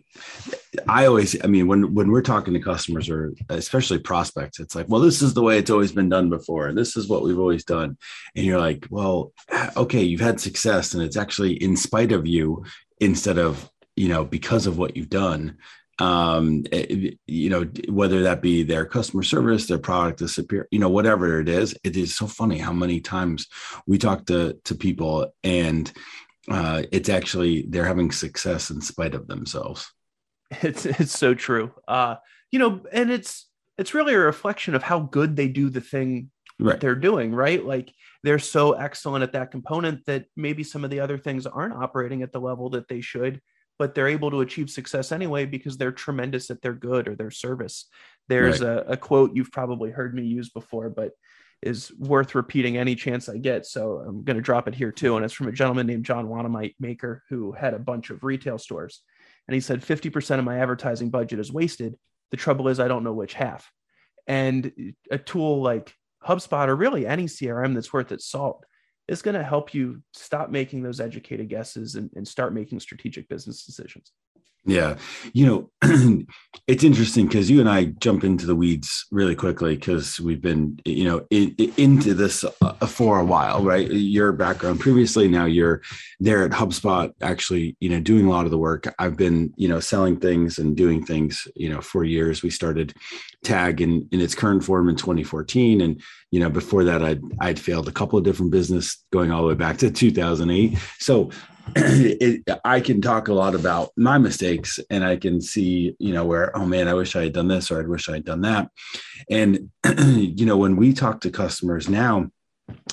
i 0.87 1.05
always 1.05 1.35
i 1.43 1.47
mean 1.47 1.67
when 1.67 1.93
when 1.93 2.11
we're 2.11 2.21
talking 2.21 2.53
to 2.53 2.59
customers 2.59 3.09
or 3.09 3.31
especially 3.49 3.99
prospects 3.99 4.59
it's 4.59 4.75
like 4.75 4.87
well 4.89 5.01
this 5.01 5.21
is 5.21 5.33
the 5.33 5.41
way 5.41 5.57
it's 5.57 5.69
always 5.69 5.91
been 5.91 6.09
done 6.09 6.29
before. 6.29 6.67
And 6.67 6.77
this 6.77 6.97
is 6.97 7.07
what 7.07 7.23
we've 7.23 7.39
always 7.39 7.63
done. 7.63 7.97
And 8.35 8.45
you're 8.45 8.59
like 8.59 8.87
well 8.89 9.31
okay 9.77 10.01
you've 10.01 10.21
had 10.21 10.39
success 10.39 10.93
and 10.93 11.03
it's 11.03 11.17
actually 11.17 11.53
in 11.53 11.77
spite 11.77 12.11
of 12.11 12.27
you 12.27 12.65
instead 12.99 13.37
of 13.37 13.69
you 13.95 14.07
know 14.09 14.25
because 14.25 14.67
of 14.67 14.77
what 14.77 14.95
you've 14.95 15.09
done. 15.09 15.57
Um 15.97 16.65
it, 16.73 16.91
eh, 16.91 17.11
you 17.25 17.49
know 17.49 17.69
whether 17.87 18.23
that 18.23 18.41
be 18.41 18.63
their 18.63 18.85
customer 18.85 19.23
service 19.23 19.67
their 19.67 19.79
product 19.79 20.21
is 20.21 20.35
superior 20.35 20.67
you 20.69 20.79
know 20.79 20.89
whatever 20.89 21.39
it 21.39 21.47
is 21.47 21.73
it 21.85 21.95
is 21.95 22.17
so 22.17 22.27
funny 22.27 22.57
how 22.57 22.73
many 22.73 22.99
times 22.99 23.47
we 23.87 23.97
talk 23.97 24.25
to 24.25 24.57
to 24.65 24.75
people 24.75 25.33
and 25.41 25.93
uh, 26.49 26.83
it's 26.91 27.09
actually 27.09 27.65
they're 27.69 27.85
having 27.85 28.11
success 28.11 28.69
in 28.69 28.81
spite 28.81 29.15
of 29.15 29.27
themselves. 29.27 29.91
It's 30.61 30.85
it's 30.85 31.17
so 31.17 31.33
true. 31.33 31.71
Uh, 31.87 32.15
you 32.51 32.59
know, 32.59 32.81
and 32.91 33.11
it's 33.11 33.49
it's 33.77 33.93
really 33.93 34.13
a 34.13 34.19
reflection 34.19 34.75
of 34.75 34.83
how 34.83 34.99
good 34.99 35.35
they 35.35 35.47
do 35.47 35.69
the 35.69 35.81
thing 35.81 36.29
right. 36.59 36.79
they're 36.79 36.95
doing, 36.95 37.33
right? 37.33 37.63
Like 37.65 37.91
they're 38.23 38.39
so 38.39 38.73
excellent 38.73 39.23
at 39.23 39.33
that 39.33 39.51
component 39.51 40.05
that 40.05 40.25
maybe 40.35 40.63
some 40.63 40.83
of 40.83 40.91
the 40.91 40.99
other 40.99 41.17
things 41.17 41.45
aren't 41.45 41.73
operating 41.73 42.21
at 42.21 42.31
the 42.31 42.39
level 42.39 42.69
that 42.71 42.87
they 42.87 43.01
should, 43.01 43.41
but 43.77 43.93
they're 43.93 44.07
able 44.07 44.31
to 44.31 44.41
achieve 44.41 44.69
success 44.69 45.11
anyway 45.11 45.45
because 45.45 45.77
they're 45.77 45.91
tremendous 45.91 46.49
at 46.49 46.61
their 46.61 46.73
good 46.73 47.07
or 47.07 47.15
their 47.15 47.31
service. 47.31 47.85
There's 48.27 48.61
right. 48.61 48.69
a, 48.69 48.91
a 48.91 48.97
quote 48.97 49.35
you've 49.35 49.51
probably 49.51 49.91
heard 49.91 50.13
me 50.15 50.23
use 50.23 50.49
before, 50.49 50.89
but 50.89 51.11
is 51.61 51.91
worth 51.97 52.35
repeating 52.35 52.77
any 52.77 52.95
chance 52.95 53.27
I 53.27 53.37
get. 53.37 53.65
So 53.65 53.97
I'm 53.97 54.23
going 54.23 54.37
to 54.37 54.41
drop 54.41 54.67
it 54.67 54.75
here 54.75 54.91
too. 54.91 55.15
And 55.15 55.25
it's 55.25 55.33
from 55.33 55.47
a 55.47 55.51
gentleman 55.51 55.87
named 55.87 56.05
John 56.05 56.29
Wanamaker 56.29 56.75
Maker 56.79 57.23
who 57.29 57.51
had 57.51 57.73
a 57.73 57.79
bunch 57.79 58.09
of 58.09 58.23
retail 58.23 58.57
stores. 58.57 59.01
And 59.47 59.55
he 59.55 59.61
said 59.61 59.81
50% 59.81 60.39
of 60.39 60.45
my 60.45 60.59
advertising 60.59 61.09
budget 61.09 61.39
is 61.39 61.51
wasted. 61.51 61.95
The 62.31 62.37
trouble 62.37 62.67
is, 62.67 62.79
I 62.79 62.87
don't 62.87 63.03
know 63.03 63.13
which 63.13 63.33
half. 63.33 63.71
And 64.27 64.93
a 65.11 65.17
tool 65.17 65.61
like 65.61 65.93
HubSpot 66.25 66.67
or 66.67 66.75
really 66.75 67.05
any 67.05 67.25
CRM 67.25 67.75
that's 67.75 67.93
worth 67.93 68.11
its 68.11 68.27
salt 68.27 68.65
is 69.07 69.21
going 69.21 69.35
to 69.35 69.43
help 69.43 69.73
you 69.73 70.01
stop 70.13 70.49
making 70.49 70.81
those 70.81 70.99
educated 70.99 71.47
guesses 71.47 71.95
and, 71.95 72.09
and 72.15 72.27
start 72.27 72.53
making 72.53 72.79
strategic 72.79 73.29
business 73.29 73.65
decisions. 73.65 74.11
Yeah. 74.65 74.97
You 75.33 75.69
know, 75.83 76.25
it's 76.67 76.83
interesting 76.83 77.27
because 77.27 77.51
you 77.51 77.59
and 77.59 77.69
I 77.69 77.85
jump 77.85 78.23
into 78.23 78.47
the 78.47 78.55
weeds 78.55 79.05
really 79.11 79.35
quickly 79.35 79.75
because 79.75 80.19
we've 80.19 80.41
been, 80.41 80.79
you 80.85 81.03
know, 81.03 81.25
in, 81.29 81.55
into 81.77 82.15
this 82.15 82.43
uh, 82.43 82.73
for 82.87 83.19
a 83.19 83.25
while, 83.25 83.63
right? 83.63 83.87
Your 83.91 84.31
background 84.31 84.79
previously, 84.79 85.27
now 85.27 85.45
you're 85.45 85.83
there 86.19 86.43
at 86.43 86.51
HubSpot, 86.51 87.13
actually, 87.21 87.77
you 87.79 87.89
know, 87.89 87.99
doing 87.99 88.25
a 88.25 88.29
lot 88.29 88.45
of 88.45 88.51
the 88.51 88.57
work. 88.57 88.91
I've 88.97 89.15
been, 89.15 89.53
you 89.55 89.67
know, 89.67 89.79
selling 89.79 90.19
things 90.19 90.57
and 90.57 90.75
doing 90.75 91.05
things, 91.05 91.47
you 91.55 91.69
know, 91.69 91.81
for 91.81 92.03
years. 92.03 92.41
We 92.41 92.49
started 92.49 92.95
Tag 93.43 93.81
in, 93.81 94.07
in 94.11 94.19
its 94.19 94.33
current 94.33 94.63
form 94.63 94.89
in 94.89 94.95
2014. 94.95 95.81
And, 95.81 96.01
you 96.31 96.39
know, 96.39 96.49
before 96.49 96.83
that, 96.85 97.03
I'd, 97.03 97.21
I'd 97.39 97.59
failed 97.59 97.87
a 97.87 97.91
couple 97.91 98.17
of 98.17 98.25
different 98.25 98.51
business 98.51 99.05
going 99.13 99.29
all 99.29 99.43
the 99.43 99.49
way 99.49 99.53
back 99.53 99.77
to 99.77 99.91
2008. 99.91 100.75
So 100.97 101.29
it, 101.75 102.43
I 102.63 102.79
can 102.79 103.01
talk 103.01 103.27
a 103.27 103.33
lot 103.33 103.55
about 103.55 103.91
my 103.97 104.17
mistakes 104.17 104.79
and 104.89 105.03
I 105.03 105.17
can 105.17 105.41
see, 105.41 105.95
you 105.99 106.13
know, 106.13 106.25
where, 106.25 106.55
oh 106.55 106.65
man, 106.65 106.87
I 106.87 106.93
wish 106.93 107.15
I 107.15 107.23
had 107.23 107.33
done 107.33 107.47
this 107.47 107.71
or 107.71 107.81
I 107.81 107.87
wish 107.87 108.09
I 108.09 108.13
had 108.13 108.25
done 108.25 108.41
that. 108.41 108.69
And, 109.29 109.69
you 109.99 110.45
know, 110.45 110.57
when 110.57 110.75
we 110.75 110.93
talk 110.93 111.21
to 111.21 111.31
customers 111.31 111.89
now, 111.89 112.29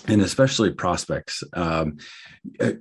and 0.07 0.21
especially 0.21 0.71
prospects, 0.71 1.43
um, 1.55 1.99
uh, 2.61 2.73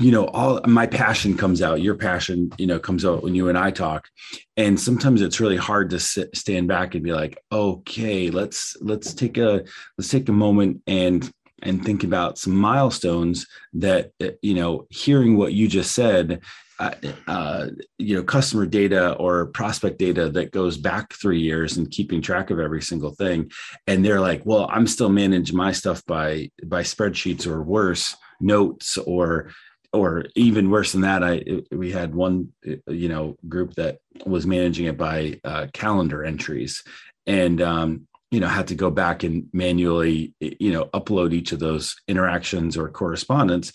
you 0.00 0.10
know, 0.10 0.26
all 0.26 0.60
my 0.66 0.86
passion 0.86 1.36
comes 1.36 1.60
out, 1.60 1.82
your 1.82 1.94
passion, 1.94 2.50
you 2.58 2.66
know, 2.66 2.78
comes 2.78 3.04
out 3.04 3.22
when 3.22 3.34
you 3.34 3.48
and 3.48 3.58
I 3.58 3.70
talk. 3.70 4.08
And 4.56 4.80
sometimes 4.80 5.20
it's 5.20 5.40
really 5.40 5.56
hard 5.56 5.90
to 5.90 6.00
sit, 6.00 6.34
stand 6.34 6.68
back 6.68 6.94
and 6.94 7.04
be 7.04 7.12
like, 7.12 7.38
okay, 7.52 8.30
let's, 8.30 8.76
let's 8.80 9.12
take 9.12 9.36
a, 9.36 9.64
let's 9.98 10.08
take 10.08 10.28
a 10.28 10.32
moment 10.32 10.82
and 10.86 11.30
and 11.62 11.84
think 11.84 12.04
about 12.04 12.38
some 12.38 12.54
milestones 12.54 13.46
that 13.72 14.12
uh, 14.22 14.30
you 14.42 14.54
know 14.54 14.86
hearing 14.90 15.36
what 15.36 15.52
you 15.52 15.68
just 15.68 15.92
said 15.92 16.40
uh, 16.80 16.90
uh, 17.28 17.68
you 17.98 18.16
know 18.16 18.22
customer 18.22 18.66
data 18.66 19.12
or 19.14 19.46
prospect 19.46 19.98
data 19.98 20.28
that 20.28 20.50
goes 20.50 20.76
back 20.76 21.12
three 21.12 21.40
years 21.40 21.76
and 21.76 21.90
keeping 21.90 22.20
track 22.20 22.50
of 22.50 22.58
every 22.58 22.82
single 22.82 23.12
thing. 23.12 23.50
And 23.86 24.04
they're 24.04 24.20
like 24.20 24.42
well 24.44 24.68
i'm 24.70 24.86
still 24.86 25.08
managing 25.08 25.56
my 25.56 25.72
stuff 25.72 26.04
by 26.06 26.50
by 26.64 26.82
spreadsheets 26.82 27.46
or 27.46 27.62
worse 27.62 28.16
notes 28.40 28.98
or 28.98 29.50
or 29.94 30.26
even 30.34 30.70
worse 30.70 30.92
than 30.92 31.02
that. 31.02 31.22
I 31.22 31.44
we 31.70 31.92
had 31.92 32.14
one 32.14 32.52
you 32.86 33.08
know 33.08 33.36
group 33.48 33.74
that 33.74 33.98
was 34.26 34.46
managing 34.46 34.86
it 34.86 34.98
by 34.98 35.40
uh, 35.44 35.68
calendar 35.72 36.24
entries. 36.24 36.82
And 37.26 37.62
um, 37.62 38.06
you 38.34 38.40
know 38.40 38.48
had 38.48 38.66
to 38.66 38.74
go 38.74 38.90
back 38.90 39.22
and 39.22 39.48
manually 39.52 40.34
you 40.40 40.72
know 40.72 40.86
upload 40.86 41.32
each 41.32 41.52
of 41.52 41.60
those 41.60 41.94
interactions 42.08 42.76
or 42.76 42.88
correspondence 42.88 43.72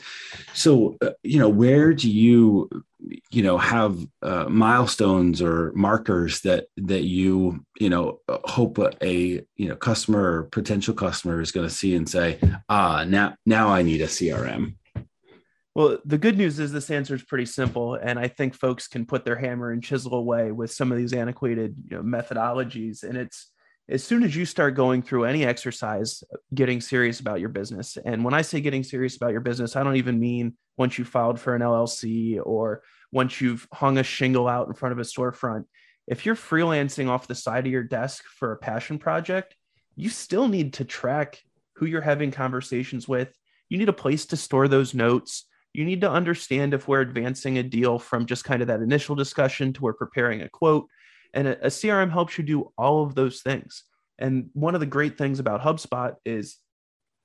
so 0.54 0.98
uh, 1.02 1.12
you 1.24 1.40
know 1.40 1.48
where 1.48 1.94
do 1.94 2.12
you 2.12 2.70
you 3.32 3.42
know 3.42 3.58
have 3.58 3.98
uh, 4.22 4.44
milestones 4.50 5.42
or 5.42 5.72
markers 5.76 6.42
that 6.42 6.66
that 6.76 7.04
you 7.04 7.64
you 7.80 7.90
know 7.90 8.20
hope 8.44 8.78
a 9.02 9.42
you 9.56 9.70
know 9.70 9.78
customer 9.78 10.40
or 10.40 10.44
potential 10.44 10.94
customer 10.94 11.40
is 11.40 11.54
going 11.54 11.68
to 11.68 11.74
see 11.74 11.96
and 11.96 12.10
say 12.10 12.38
ah 12.68 13.06
now 13.08 13.34
now 13.46 13.70
i 13.70 13.82
need 13.82 14.02
a 14.02 14.08
crm 14.08 14.76
well, 15.76 16.00
the 16.04 16.18
good 16.18 16.38
news 16.38 16.60
is 16.60 16.74
this 16.74 16.90
answer 16.90 17.16
is 17.16 17.24
pretty 17.24 17.46
simple, 17.46 17.94
and 17.94 18.20
I 18.20 18.28
think 18.28 18.54
folks 18.54 18.88
can 18.90 19.06
put 19.06 19.24
their 19.24 19.38
hammer 19.38 19.72
and 19.72 19.82
chisel 19.82 20.16
away 20.16 20.52
with 20.52 20.74
some 20.74 20.92
of 20.92 20.98
these 20.98 21.14
antiquated 21.14 21.76
you 21.90 21.96
know, 21.96 22.04
methodologies. 22.04 23.04
And 23.04 23.16
it's 23.16 23.52
as 23.90 24.04
soon 24.04 24.24
as 24.24 24.36
you 24.36 24.46
start 24.46 24.76
going 24.76 25.02
through 25.02 25.26
any 25.26 25.44
exercise, 25.44 26.24
uh, 26.32 26.38
getting 26.54 26.80
serious 26.80 27.20
about 27.20 27.40
your 27.40 27.50
business. 27.50 27.98
And 28.06 28.24
when 28.24 28.34
I 28.34 28.44
say 28.44 28.62
getting 28.62 28.84
serious 28.84 29.18
about 29.18 29.32
your 29.32 29.42
business, 29.42 29.76
I 29.76 29.84
don't 29.84 29.96
even 29.96 30.20
mean 30.20 30.56
once 30.78 30.98
you 30.98 31.06
filed 31.06 31.40
for 31.40 31.56
an 31.56 31.62
LLC 31.62 32.40
or 32.44 32.84
once 33.12 33.42
you've 33.42 33.68
hung 33.74 33.98
a 33.98 34.04
shingle 34.04 34.48
out 34.48 34.68
in 34.68 34.74
front 34.74 34.94
of 34.94 35.00
a 35.00 35.04
storefront. 35.04 35.66
If 36.08 36.26
you're 36.26 36.36
freelancing 36.36 37.10
off 37.10 37.28
the 37.28 37.36
side 37.36 37.66
of 37.66 37.72
your 37.72 37.84
desk 37.84 38.24
for 38.26 38.52
a 38.52 38.58
passion 38.58 39.00
project, 39.00 39.56
you 39.96 40.10
still 40.10 40.48
need 40.48 40.74
to 40.74 40.86
track 40.86 41.42
who 41.76 41.86
you're 41.86 42.02
having 42.02 42.32
conversations 42.32 43.08
with. 43.08 43.34
You 43.70 43.78
need 43.78 43.90
a 43.90 43.94
place 43.94 44.26
to 44.28 44.38
store 44.38 44.68
those 44.68 44.94
notes. 44.94 45.46
You 45.74 45.86
need 45.86 46.02
to 46.02 46.12
understand 46.12 46.74
if 46.74 46.88
we're 46.88 47.02
advancing 47.02 47.58
a 47.58 47.64
deal 47.64 48.00
from 48.00 48.26
just 48.26 48.44
kind 48.44 48.62
of 48.62 48.68
that 48.68 48.82
initial 48.82 49.16
discussion 49.16 49.74
to 49.74 49.82
we're 49.82 49.94
preparing 49.94 50.42
a 50.42 50.50
quote 50.50 50.88
and 51.34 51.48
a, 51.48 51.66
a 51.66 51.70
CRM 51.70 52.12
helps 52.12 52.38
you 52.38 52.44
do 52.44 52.72
all 52.78 53.04
of 53.04 53.16
those 53.16 53.42
things. 53.42 53.84
And 54.18 54.50
one 54.54 54.76
of 54.76 54.82
the 54.82 54.86
great 54.86 55.18
things 55.18 55.40
about 55.40 55.62
HubSpot 55.62 56.16
is 56.26 56.58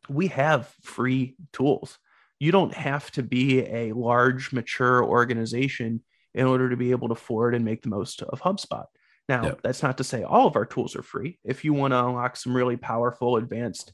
we 0.09 0.29
have 0.29 0.73
free 0.83 1.37
tools. 1.53 1.99
You 2.39 2.53
don't 2.53 2.75
have 2.75 3.11
to 3.13 3.23
be 3.23 3.61
a 3.61 3.93
large, 3.93 4.53
mature 4.53 5.05
organization 5.05 6.03
in 6.35 6.47
order 6.47 6.71
to 6.71 6.77
be 6.77 6.91
able 6.91 7.09
to 7.09 7.15
afford 7.15 7.55
and 7.55 7.65
make 7.65 7.83
the 7.83 7.89
most 7.89 8.23
of 8.23 8.41
HubSpot. 8.41 8.85
Now, 9.29 9.57
that's 9.63 9.83
not 9.83 9.99
to 9.99 10.05
say 10.05 10.23
all 10.23 10.47
of 10.47 10.57
our 10.57 10.67
tools 10.67 10.95
are 10.97 11.03
free. 11.03 11.39
If 11.45 11.65
you 11.65 11.73
want 11.73 11.93
to 11.93 12.05
unlock 12.05 12.37
some 12.37 12.55
really 12.55 12.77
powerful, 12.77 13.37
advanced 13.37 13.93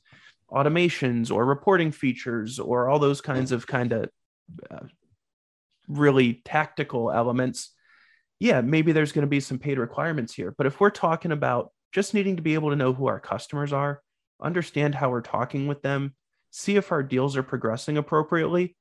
automations 0.50 1.30
or 1.30 1.44
reporting 1.44 1.92
features 1.92 2.58
or 2.58 2.88
all 2.88 2.98
those 2.98 3.20
kinds 3.20 3.52
of 3.52 3.66
kind 3.66 3.92
of 3.92 4.10
uh, 4.68 4.86
really 5.88 6.42
tactical 6.44 7.12
elements, 7.12 7.70
yeah, 8.40 8.62
maybe 8.62 8.92
there's 8.92 9.12
going 9.12 9.26
to 9.26 9.28
be 9.28 9.38
some 9.38 9.58
paid 9.58 9.78
requirements 9.78 10.34
here. 10.34 10.54
But 10.56 10.66
if 10.66 10.80
we're 10.80 10.90
talking 10.90 11.30
about 11.30 11.70
just 11.92 12.14
needing 12.14 12.36
to 12.36 12.42
be 12.42 12.54
able 12.54 12.70
to 12.70 12.76
know 12.76 12.94
who 12.94 13.06
our 13.06 13.20
customers 13.20 13.72
are, 13.72 14.00
understand 14.42 14.94
how 14.94 15.10
we're 15.10 15.20
talking 15.20 15.66
with 15.66 15.82
them, 15.82 16.14
see 16.50 16.76
if 16.76 16.90
our 16.90 17.02
deals 17.02 17.36
are 17.36 17.42
progressing 17.42 17.98
appropriately, 17.98 18.76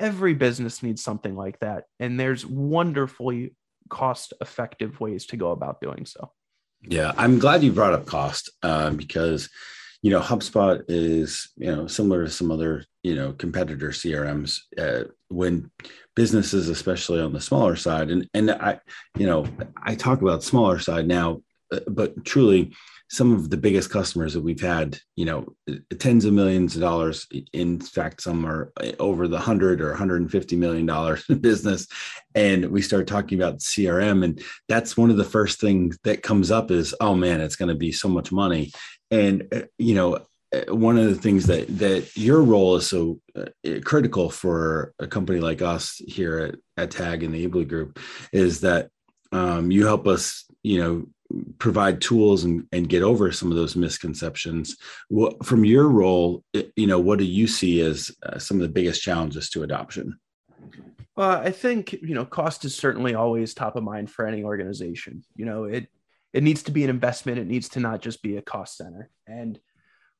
every 0.00 0.34
business 0.34 0.82
needs 0.82 1.02
something 1.02 1.36
like 1.36 1.58
that. 1.60 1.84
And 2.00 2.18
there's 2.18 2.44
wonderfully 2.44 3.54
cost 3.88 4.34
effective 4.40 5.00
ways 5.00 5.26
to 5.26 5.36
go 5.36 5.52
about 5.52 5.80
doing 5.80 6.04
so. 6.04 6.32
Yeah, 6.82 7.12
I'm 7.16 7.38
glad 7.38 7.62
you 7.62 7.72
brought 7.72 7.94
up 7.94 8.06
cost 8.06 8.50
uh, 8.62 8.90
because 8.90 9.48
you 10.02 10.10
know 10.10 10.20
HubSpot 10.20 10.82
is 10.88 11.50
you 11.56 11.74
know 11.74 11.86
similar 11.86 12.24
to 12.24 12.30
some 12.30 12.50
other 12.50 12.84
you 13.02 13.14
know 13.14 13.32
competitor 13.32 13.88
CRMs. 13.88 14.60
Uh, 14.78 15.08
when 15.28 15.70
businesses, 16.14 16.68
especially 16.68 17.20
on 17.20 17.32
the 17.32 17.40
smaller 17.40 17.76
side, 17.76 18.10
and 18.10 18.28
and 18.34 18.50
I, 18.50 18.80
you 19.16 19.26
know, 19.26 19.46
I 19.82 19.94
talk 19.94 20.22
about 20.22 20.42
smaller 20.42 20.78
side 20.78 21.06
now, 21.06 21.42
uh, 21.72 21.80
but 21.88 22.24
truly, 22.24 22.72
some 23.08 23.32
of 23.32 23.50
the 23.50 23.56
biggest 23.56 23.90
customers 23.90 24.34
that 24.34 24.42
we've 24.42 24.60
had, 24.60 24.98
you 25.14 25.24
know, 25.24 25.46
tens 25.98 26.24
of 26.24 26.32
millions 26.32 26.74
of 26.74 26.80
dollars. 26.80 27.28
In 27.52 27.80
fact, 27.80 28.22
some 28.22 28.44
are 28.44 28.72
over 28.98 29.28
the 29.28 29.38
hundred 29.38 29.80
or 29.80 29.90
150 29.90 30.56
million 30.56 30.86
dollars 30.86 31.24
in 31.28 31.38
business. 31.40 31.86
And 32.34 32.66
we 32.70 32.82
start 32.82 33.06
talking 33.06 33.38
about 33.38 33.60
CRM, 33.60 34.24
and 34.24 34.42
that's 34.68 34.96
one 34.96 35.10
of 35.10 35.16
the 35.16 35.24
first 35.24 35.60
things 35.60 35.98
that 36.02 36.22
comes 36.22 36.50
up 36.50 36.70
is, 36.70 36.94
oh 37.00 37.14
man, 37.14 37.40
it's 37.40 37.56
going 37.56 37.68
to 37.68 37.76
be 37.76 37.92
so 37.92 38.08
much 38.08 38.32
money. 38.32 38.72
And 39.10 39.48
uh, 39.52 39.62
you 39.78 39.94
know, 39.94 40.18
uh, 40.54 40.74
one 40.74 40.98
of 40.98 41.06
the 41.06 41.14
things 41.14 41.46
that 41.46 41.66
that 41.78 42.16
your 42.16 42.42
role 42.42 42.76
is 42.76 42.88
so 42.88 43.20
uh, 43.36 43.46
critical 43.84 44.30
for 44.30 44.94
a 44.98 45.06
company 45.06 45.40
like 45.40 45.62
us 45.62 46.00
here 46.06 46.38
at, 46.38 46.54
at 46.76 46.90
Tag 46.90 47.22
and 47.22 47.34
the 47.34 47.46
Aebli 47.46 47.68
Group 47.68 47.98
is 48.32 48.60
that 48.60 48.90
um, 49.32 49.70
you 49.70 49.86
help 49.86 50.06
us, 50.06 50.44
you 50.62 50.82
know, 50.82 51.06
provide 51.58 52.00
tools 52.00 52.44
and, 52.44 52.66
and 52.72 52.88
get 52.88 53.02
over 53.02 53.32
some 53.32 53.50
of 53.50 53.56
those 53.56 53.76
misconceptions. 53.76 54.76
What, 55.08 55.44
from 55.44 55.64
your 55.64 55.88
role, 55.88 56.44
you 56.52 56.86
know, 56.86 57.00
what 57.00 57.18
do 57.18 57.24
you 57.24 57.46
see 57.46 57.80
as 57.80 58.10
uh, 58.22 58.38
some 58.38 58.58
of 58.58 58.62
the 58.62 58.68
biggest 58.68 59.02
challenges 59.02 59.50
to 59.50 59.62
adoption? 59.62 60.18
Well, 61.16 61.30
I 61.30 61.50
think 61.50 61.94
you 61.94 62.14
know, 62.14 62.26
cost 62.26 62.64
is 62.64 62.74
certainly 62.74 63.14
always 63.14 63.54
top 63.54 63.76
of 63.76 63.82
mind 63.82 64.10
for 64.10 64.26
any 64.26 64.44
organization. 64.44 65.24
You 65.34 65.46
know, 65.46 65.64
it 65.64 65.88
it 66.36 66.42
needs 66.42 66.62
to 66.64 66.70
be 66.70 66.84
an 66.84 66.90
investment. 66.90 67.38
It 67.38 67.46
needs 67.46 67.70
to 67.70 67.80
not 67.80 68.02
just 68.02 68.22
be 68.22 68.36
a 68.36 68.42
cost 68.42 68.76
center. 68.76 69.08
And 69.26 69.58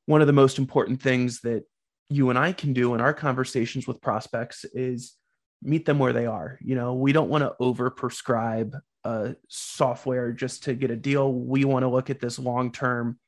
one 0.07 0.21
of 0.21 0.27
the 0.27 0.33
most 0.33 0.57
important 0.57 0.99
things 0.99 1.41
that 1.41 1.63
you 2.09 2.31
and 2.31 2.39
I 2.39 2.53
can 2.53 2.73
do 2.73 2.95
in 2.95 3.01
our 3.01 3.13
conversations 3.13 3.85
with 3.85 4.01
prospects 4.01 4.65
is 4.73 5.13
meet 5.61 5.85
them 5.85 5.99
where 5.99 6.13
they 6.13 6.25
are. 6.25 6.57
You 6.59 6.73
know, 6.73 6.95
we 6.95 7.11
don't 7.11 7.29
want 7.29 7.43
to 7.43 7.53
over 7.59 7.91
prescribe 7.91 8.75
software 9.47 10.33
just 10.33 10.63
to 10.63 10.73
get 10.73 10.89
a 10.89 10.95
deal. 10.95 11.31
We 11.31 11.65
want 11.65 11.83
to 11.83 11.87
look 11.87 12.09
at 12.09 12.19
this 12.19 12.39
long 12.39 12.71
term 12.71 13.19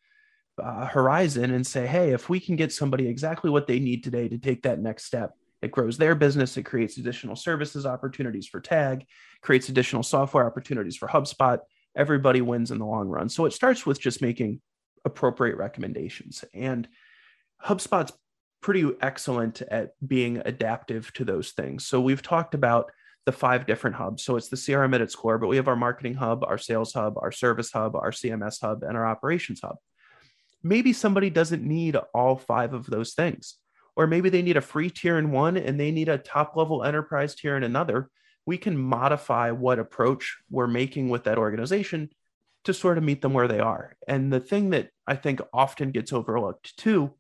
uh, 0.61 0.87
horizon 0.87 1.51
and 1.51 1.65
say, 1.65 1.85
hey, 1.85 2.11
if 2.11 2.27
we 2.27 2.39
can 2.39 2.55
get 2.55 2.73
somebody 2.73 3.07
exactly 3.07 3.51
what 3.51 3.67
they 3.67 3.79
need 3.79 4.03
today 4.03 4.27
to 4.27 4.39
take 4.39 4.63
that 4.63 4.79
next 4.79 5.05
step, 5.05 5.33
it 5.61 5.71
grows 5.71 5.97
their 5.97 6.15
business. 6.15 6.57
It 6.57 6.63
creates 6.63 6.97
additional 6.97 7.35
services 7.35 7.85
opportunities 7.85 8.47
for 8.47 8.59
Tag, 8.59 9.05
creates 9.41 9.69
additional 9.69 10.03
software 10.03 10.45
opportunities 10.45 10.97
for 10.97 11.07
HubSpot. 11.07 11.59
Everybody 11.99 12.41
wins 12.41 12.71
in 12.71 12.79
the 12.79 12.85
long 12.85 13.09
run. 13.09 13.27
So 13.27 13.45
it 13.45 13.51
starts 13.51 13.85
with 13.85 13.99
just 13.99 14.21
making 14.21 14.61
appropriate 15.03 15.57
recommendations. 15.57 16.45
And 16.53 16.87
HubSpot's 17.63 18.13
pretty 18.61 18.89
excellent 19.01 19.61
at 19.63 19.91
being 20.05 20.41
adaptive 20.45 21.11
to 21.13 21.25
those 21.25 21.51
things. 21.51 21.85
So 21.85 21.99
we've 21.99 22.21
talked 22.21 22.53
about 22.53 22.89
the 23.25 23.31
five 23.33 23.65
different 23.65 23.97
hubs. 23.97 24.23
So 24.23 24.37
it's 24.37 24.49
the 24.49 24.55
CRM 24.55 24.95
at 24.95 25.01
its 25.01 25.15
core, 25.15 25.37
but 25.37 25.47
we 25.47 25.57
have 25.57 25.67
our 25.67 25.75
marketing 25.75 26.15
hub, 26.15 26.43
our 26.45 26.57
sales 26.57 26.93
hub, 26.93 27.17
our 27.17 27.31
service 27.31 27.71
hub, 27.71 27.95
our 27.95 28.11
CMS 28.11 28.61
hub, 28.61 28.83
and 28.83 28.97
our 28.97 29.05
operations 29.05 29.59
hub. 29.61 29.75
Maybe 30.63 30.93
somebody 30.93 31.29
doesn't 31.29 31.63
need 31.63 31.95
all 32.13 32.37
five 32.37 32.73
of 32.73 32.85
those 32.87 33.13
things, 33.13 33.57
or 33.95 34.07
maybe 34.07 34.29
they 34.29 34.41
need 34.41 34.57
a 34.57 34.61
free 34.61 34.89
tier 34.89 35.17
in 35.17 35.31
one 35.31 35.57
and 35.57 35.79
they 35.79 35.91
need 35.91 36.09
a 36.09 36.17
top 36.17 36.55
level 36.55 36.83
enterprise 36.83 37.35
tier 37.35 37.55
in 37.55 37.63
another. 37.63 38.09
We 38.45 38.57
can 38.57 38.77
modify 38.77 39.51
what 39.51 39.79
approach 39.79 40.37
we're 40.49 40.67
making 40.67 41.09
with 41.09 41.25
that 41.25 41.37
organization 41.37 42.09
to 42.65 42.73
sort 42.73 42.97
of 42.97 43.03
meet 43.03 43.21
them 43.21 43.33
where 43.33 43.47
they 43.47 43.59
are. 43.59 43.95
And 44.07 44.31
the 44.31 44.39
thing 44.39 44.71
that 44.71 44.89
I 45.07 45.15
think 45.15 45.41
often 45.53 45.91
gets 45.91 46.11
overlooked 46.11 46.77
too 46.77 47.13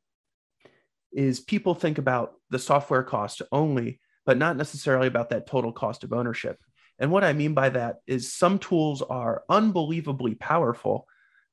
is 1.11 1.39
people 1.39 1.73
think 1.73 1.97
about 1.97 2.33
the 2.49 2.59
software 2.59 3.03
cost 3.03 3.41
only, 3.51 3.99
but 4.25 4.37
not 4.37 4.57
necessarily 4.57 5.07
about 5.07 5.29
that 5.29 5.47
total 5.47 5.71
cost 5.71 6.03
of 6.03 6.13
ownership. 6.13 6.59
And 6.99 7.11
what 7.11 7.23
I 7.23 7.33
mean 7.33 7.53
by 7.53 7.69
that 7.69 7.97
is 8.05 8.33
some 8.33 8.59
tools 8.59 9.01
are 9.01 9.43
unbelievably 9.49 10.35
powerful, 10.35 11.07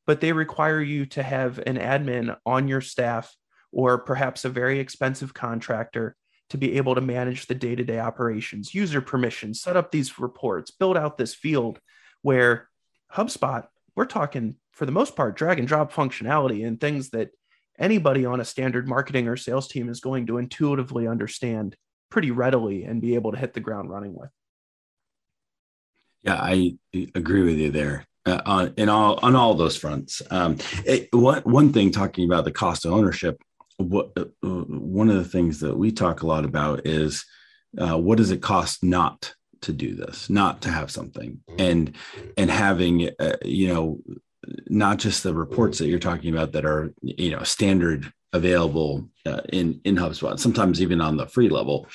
but 0.06 0.20
they 0.20 0.32
require 0.32 0.80
you 0.80 1.06
to 1.06 1.22
have 1.22 1.58
an 1.58 1.76
admin 1.76 2.36
on 2.44 2.68
your 2.68 2.80
staff 2.80 3.34
or 3.72 3.98
perhaps 3.98 4.44
a 4.44 4.50
very 4.50 4.80
expensive 4.80 5.32
contractor 5.32 6.16
to 6.50 6.58
be 6.58 6.76
able 6.76 6.94
to 6.94 7.00
manage 7.00 7.46
the 7.46 7.54
day 7.54 7.74
to 7.74 7.84
day 7.84 7.98
operations, 7.98 8.74
user 8.74 9.00
permissions, 9.00 9.60
set 9.60 9.76
up 9.76 9.90
these 9.90 10.18
reports, 10.18 10.70
build 10.70 10.96
out 10.96 11.18
this 11.18 11.34
field 11.34 11.80
where 12.22 12.68
HubSpot, 13.12 13.66
we're 13.94 14.04
talking 14.04 14.56
for 14.72 14.86
the 14.86 14.92
most 14.92 15.16
part 15.16 15.36
drag 15.36 15.58
and 15.58 15.66
drop 15.66 15.92
functionality 15.92 16.66
and 16.66 16.80
things 16.80 17.10
that 17.10 17.30
anybody 17.78 18.24
on 18.24 18.40
a 18.40 18.44
standard 18.44 18.88
marketing 18.88 19.28
or 19.28 19.36
sales 19.36 19.68
team 19.68 19.88
is 19.88 20.00
going 20.00 20.26
to 20.26 20.38
intuitively 20.38 21.08
understand 21.08 21.76
pretty 22.10 22.30
readily 22.30 22.84
and 22.84 23.00
be 23.00 23.14
able 23.14 23.32
to 23.32 23.38
hit 23.38 23.54
the 23.54 23.60
ground 23.60 23.90
running 23.90 24.14
with. 24.14 24.30
Yeah, 26.22 26.34
I 26.34 26.76
agree 27.14 27.42
with 27.42 27.56
you 27.56 27.70
there. 27.70 28.04
Uh, 28.24 28.42
on 28.44 28.74
in 28.76 28.88
all 28.88 29.20
on 29.22 29.36
all 29.36 29.54
those 29.54 29.76
fronts. 29.76 30.20
Um, 30.32 30.56
it, 30.84 31.08
one 31.12 31.42
one 31.42 31.72
thing 31.72 31.92
talking 31.92 32.24
about 32.24 32.44
the 32.44 32.50
cost 32.50 32.84
of 32.84 32.92
ownership, 32.92 33.40
what 33.78 34.12
uh, 34.16 34.24
one 34.42 35.10
of 35.10 35.16
the 35.16 35.24
things 35.24 35.60
that 35.60 35.76
we 35.76 35.92
talk 35.92 36.22
a 36.22 36.26
lot 36.26 36.44
about 36.44 36.86
is 36.86 37.24
uh, 37.78 37.98
what 37.98 38.18
does 38.18 38.30
it 38.30 38.42
cost 38.42 38.82
not 38.82 39.34
to 39.62 39.72
do 39.72 39.94
this, 39.94 40.30
not 40.30 40.62
to 40.62 40.70
have 40.70 40.90
something, 40.90 41.40
mm-hmm. 41.48 41.60
and 41.60 41.96
and 42.36 42.50
having 42.50 43.10
uh, 43.18 43.36
you 43.44 43.68
know 43.68 44.00
not 44.68 44.98
just 44.98 45.22
the 45.22 45.34
reports 45.34 45.78
that 45.78 45.88
you're 45.88 45.98
talking 45.98 46.32
about 46.32 46.52
that 46.52 46.64
are 46.64 46.92
you 47.02 47.30
know 47.30 47.42
standard 47.42 48.12
available 48.32 49.08
uh, 49.26 49.40
in 49.52 49.80
in 49.84 49.96
HubSpot, 49.96 50.38
sometimes 50.38 50.80
even 50.80 51.00
on 51.00 51.16
the 51.16 51.26
free 51.26 51.48
level. 51.48 51.86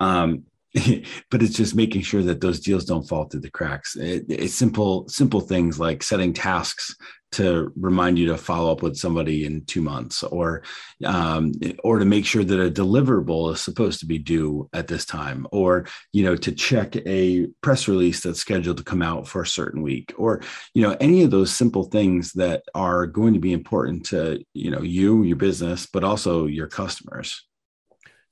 Um, 0.00 0.44
but 1.30 1.42
it's 1.42 1.56
just 1.56 1.74
making 1.74 2.02
sure 2.02 2.22
that 2.22 2.40
those 2.40 2.60
deals 2.60 2.84
don't 2.84 3.08
fall 3.08 3.24
through 3.24 3.40
the 3.40 3.50
cracks. 3.50 3.96
It, 3.96 4.24
it's 4.28 4.54
simple, 4.54 5.08
simple 5.08 5.40
things 5.40 5.80
like 5.80 6.02
setting 6.02 6.32
tasks 6.32 6.94
to 7.32 7.72
remind 7.76 8.18
you 8.18 8.26
to 8.26 8.36
follow 8.36 8.72
up 8.72 8.82
with 8.82 8.96
somebody 8.96 9.44
in 9.44 9.64
two 9.64 9.80
months, 9.80 10.22
or 10.22 10.62
um, 11.04 11.52
or 11.84 11.98
to 11.98 12.04
make 12.04 12.24
sure 12.24 12.42
that 12.42 12.66
a 12.66 12.70
deliverable 12.70 13.52
is 13.52 13.60
supposed 13.60 14.00
to 14.00 14.06
be 14.06 14.18
due 14.18 14.68
at 14.72 14.88
this 14.88 15.04
time, 15.04 15.46
or 15.52 15.86
you 16.12 16.24
know 16.24 16.36
to 16.36 16.52
check 16.52 16.96
a 17.06 17.46
press 17.62 17.88
release 17.88 18.20
that's 18.20 18.40
scheduled 18.40 18.78
to 18.78 18.84
come 18.84 19.02
out 19.02 19.28
for 19.28 19.42
a 19.42 19.46
certain 19.46 19.82
week, 19.82 20.12
or 20.16 20.40
you 20.74 20.82
know 20.82 20.96
any 21.00 21.22
of 21.22 21.30
those 21.30 21.54
simple 21.54 21.84
things 21.84 22.32
that 22.32 22.62
are 22.74 23.06
going 23.06 23.34
to 23.34 23.40
be 23.40 23.52
important 23.52 24.06
to 24.06 24.44
you 24.54 24.70
know 24.70 24.82
you, 24.82 25.22
your 25.22 25.36
business, 25.36 25.86
but 25.86 26.04
also 26.04 26.46
your 26.46 26.66
customers 26.66 27.46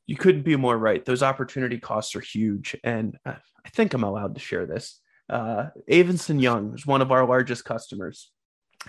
you 0.08 0.16
couldn't 0.16 0.42
be 0.42 0.56
more 0.56 0.76
right. 0.76 1.04
Those 1.04 1.22
opportunity 1.22 1.78
costs 1.78 2.16
are 2.16 2.20
huge. 2.20 2.74
And 2.82 3.18
I 3.26 3.36
think 3.74 3.92
I'm 3.92 4.02
allowed 4.02 4.34
to 4.34 4.40
share 4.40 4.64
this. 4.64 5.00
Uh, 5.28 5.66
Young 5.86 6.74
is 6.74 6.86
one 6.86 7.02
of 7.02 7.12
our 7.12 7.26
largest 7.26 7.66
customers. 7.66 8.30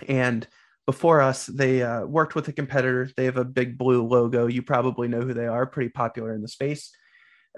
And 0.08 0.48
before 0.86 1.20
us, 1.20 1.44
they 1.44 1.82
uh, 1.82 2.06
worked 2.06 2.34
with 2.34 2.48
a 2.48 2.54
competitor. 2.54 3.10
They 3.18 3.26
have 3.26 3.36
a 3.36 3.44
big 3.44 3.76
blue 3.76 4.02
logo. 4.02 4.46
You 4.46 4.62
probably 4.62 5.08
know 5.08 5.20
who 5.20 5.34
they 5.34 5.46
are, 5.46 5.66
pretty 5.66 5.90
popular 5.90 6.34
in 6.34 6.40
the 6.40 6.48
space. 6.48 6.90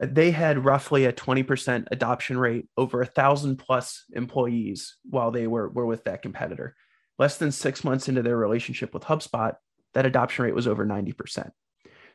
They 0.00 0.32
had 0.32 0.64
roughly 0.64 1.04
a 1.04 1.12
20% 1.12 1.86
adoption 1.92 2.38
rate 2.38 2.66
over 2.76 3.00
a 3.00 3.06
thousand 3.06 3.58
plus 3.58 4.04
employees 4.12 4.96
while 5.08 5.30
they 5.30 5.46
were, 5.46 5.68
were 5.68 5.86
with 5.86 6.02
that 6.04 6.22
competitor. 6.22 6.74
Less 7.16 7.36
than 7.38 7.52
six 7.52 7.84
months 7.84 8.08
into 8.08 8.22
their 8.22 8.36
relationship 8.36 8.92
with 8.92 9.04
HubSpot, 9.04 9.54
that 9.94 10.06
adoption 10.06 10.46
rate 10.46 10.54
was 10.54 10.66
over 10.66 10.84
90%. 10.84 11.52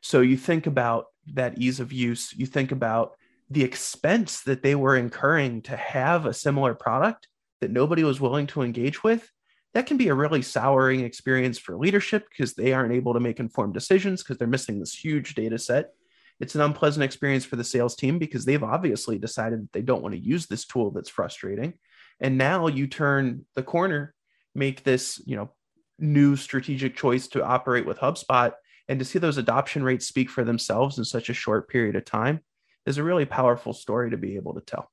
So 0.01 0.21
you 0.21 0.37
think 0.37 0.67
about 0.67 1.05
that 1.33 1.57
ease 1.57 1.79
of 1.79 1.91
use, 1.91 2.33
you 2.33 2.45
think 2.45 2.71
about 2.71 3.13
the 3.49 3.63
expense 3.63 4.41
that 4.43 4.61
they 4.61 4.75
were 4.75 4.95
incurring 4.95 5.61
to 5.63 5.75
have 5.75 6.25
a 6.25 6.33
similar 6.33 6.73
product 6.73 7.27
that 7.61 7.71
nobody 7.71 8.03
was 8.03 8.19
willing 8.19 8.47
to 8.47 8.61
engage 8.61 9.03
with. 9.03 9.29
That 9.73 9.85
can 9.85 9.97
be 9.97 10.07
a 10.07 10.13
really 10.13 10.41
souring 10.41 11.01
experience 11.01 11.57
for 11.57 11.77
leadership 11.77 12.25
because 12.29 12.53
they 12.53 12.73
aren't 12.73 12.93
able 12.93 13.13
to 13.13 13.19
make 13.19 13.39
informed 13.39 13.73
decisions 13.73 14.23
because 14.23 14.37
they're 14.37 14.47
missing 14.47 14.79
this 14.79 14.93
huge 14.93 15.35
data 15.35 15.57
set. 15.57 15.91
It's 16.39 16.55
an 16.55 16.61
unpleasant 16.61 17.03
experience 17.03 17.45
for 17.45 17.55
the 17.55 17.63
sales 17.63 17.95
team 17.95 18.19
because 18.19 18.45
they've 18.45 18.63
obviously 18.63 19.17
decided 19.17 19.63
that 19.63 19.71
they 19.73 19.81
don't 19.81 20.03
want 20.03 20.13
to 20.13 20.21
use 20.21 20.45
this 20.47 20.65
tool 20.65 20.91
that's 20.91 21.09
frustrating. 21.09 21.73
And 22.19 22.37
now 22.37 22.67
you 22.67 22.87
turn 22.87 23.45
the 23.55 23.63
corner, 23.63 24.13
make 24.53 24.83
this, 24.83 25.21
you 25.25 25.35
know, 25.35 25.51
new 25.99 26.35
strategic 26.35 26.95
choice 26.95 27.27
to 27.29 27.43
operate 27.43 27.85
with 27.85 27.99
HubSpot 27.99 28.53
and 28.87 28.99
to 28.99 29.05
see 29.05 29.19
those 29.19 29.37
adoption 29.37 29.83
rates 29.83 30.05
speak 30.05 30.29
for 30.29 30.43
themselves 30.43 30.97
in 30.97 31.05
such 31.05 31.29
a 31.29 31.33
short 31.33 31.69
period 31.69 31.95
of 31.95 32.05
time 32.05 32.41
is 32.85 32.97
a 32.97 33.03
really 33.03 33.25
powerful 33.25 33.73
story 33.73 34.11
to 34.11 34.17
be 34.17 34.35
able 34.35 34.53
to 34.53 34.61
tell. 34.61 34.89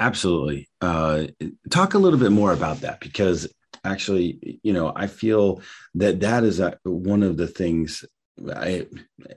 Absolutely. 0.00 0.68
Uh, 0.80 1.26
talk 1.70 1.94
a 1.94 1.98
little 1.98 2.18
bit 2.18 2.32
more 2.32 2.52
about 2.52 2.80
that 2.80 3.00
because 3.00 3.48
actually, 3.84 4.60
you 4.62 4.72
know, 4.72 4.92
I 4.94 5.06
feel 5.06 5.60
that 5.94 6.20
that 6.20 6.44
is 6.44 6.60
a, 6.60 6.78
one 6.84 7.22
of 7.22 7.36
the 7.36 7.46
things 7.46 8.04
I, 8.54 8.86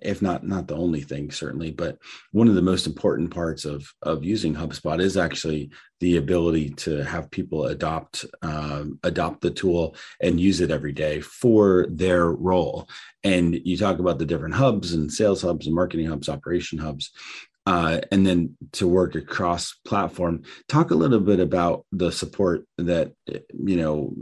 if 0.02 0.22
not 0.22 0.46
not 0.46 0.68
the 0.68 0.76
only 0.76 1.02
thing 1.02 1.32
certainly 1.32 1.72
but 1.72 1.98
one 2.32 2.50
of 2.50 2.56
the 2.56 2.62
most 2.62 2.86
important 2.86 3.34
parts 3.34 3.64
of 3.64 3.88
of 4.02 4.26
using 4.26 4.54
hubspot 4.54 5.00
is 5.00 5.16
actually 5.16 5.72
the 6.00 6.18
ability 6.18 6.70
to 6.70 7.04
have 7.04 7.32
people 7.32 7.66
adopt 7.66 8.26
um, 8.42 9.00
adopt 9.04 9.42
the 9.42 9.52
tool 9.52 9.96
and 10.22 10.40
use 10.40 10.62
it 10.62 10.72
every 10.72 10.94
day 10.94 11.20
for 11.20 11.88
their 11.90 12.32
role. 12.32 12.88
And 13.24 13.60
you 13.66 13.78
talk 13.78 14.00
about 14.00 14.18
the 14.18 14.26
different 14.26 14.56
hubs 14.56 14.94
and 14.94 15.12
sales 15.12 15.42
hubs 15.42 15.66
and 15.66 15.76
marketing 15.76 16.08
hubs 16.08 16.30
operation 16.30 16.80
hubs 16.80 17.12
uh, 17.66 18.00
and 18.12 18.26
then 18.26 18.56
to 18.72 18.88
work 18.88 19.16
across 19.16 19.76
platform. 19.86 20.44
Talk 20.68 20.92
a 20.92 20.96
little 20.96 21.20
bit 21.20 21.40
about 21.40 21.86
the 21.92 22.12
support 22.12 22.66
that 22.78 23.12
you 23.28 23.76
know 23.76 24.14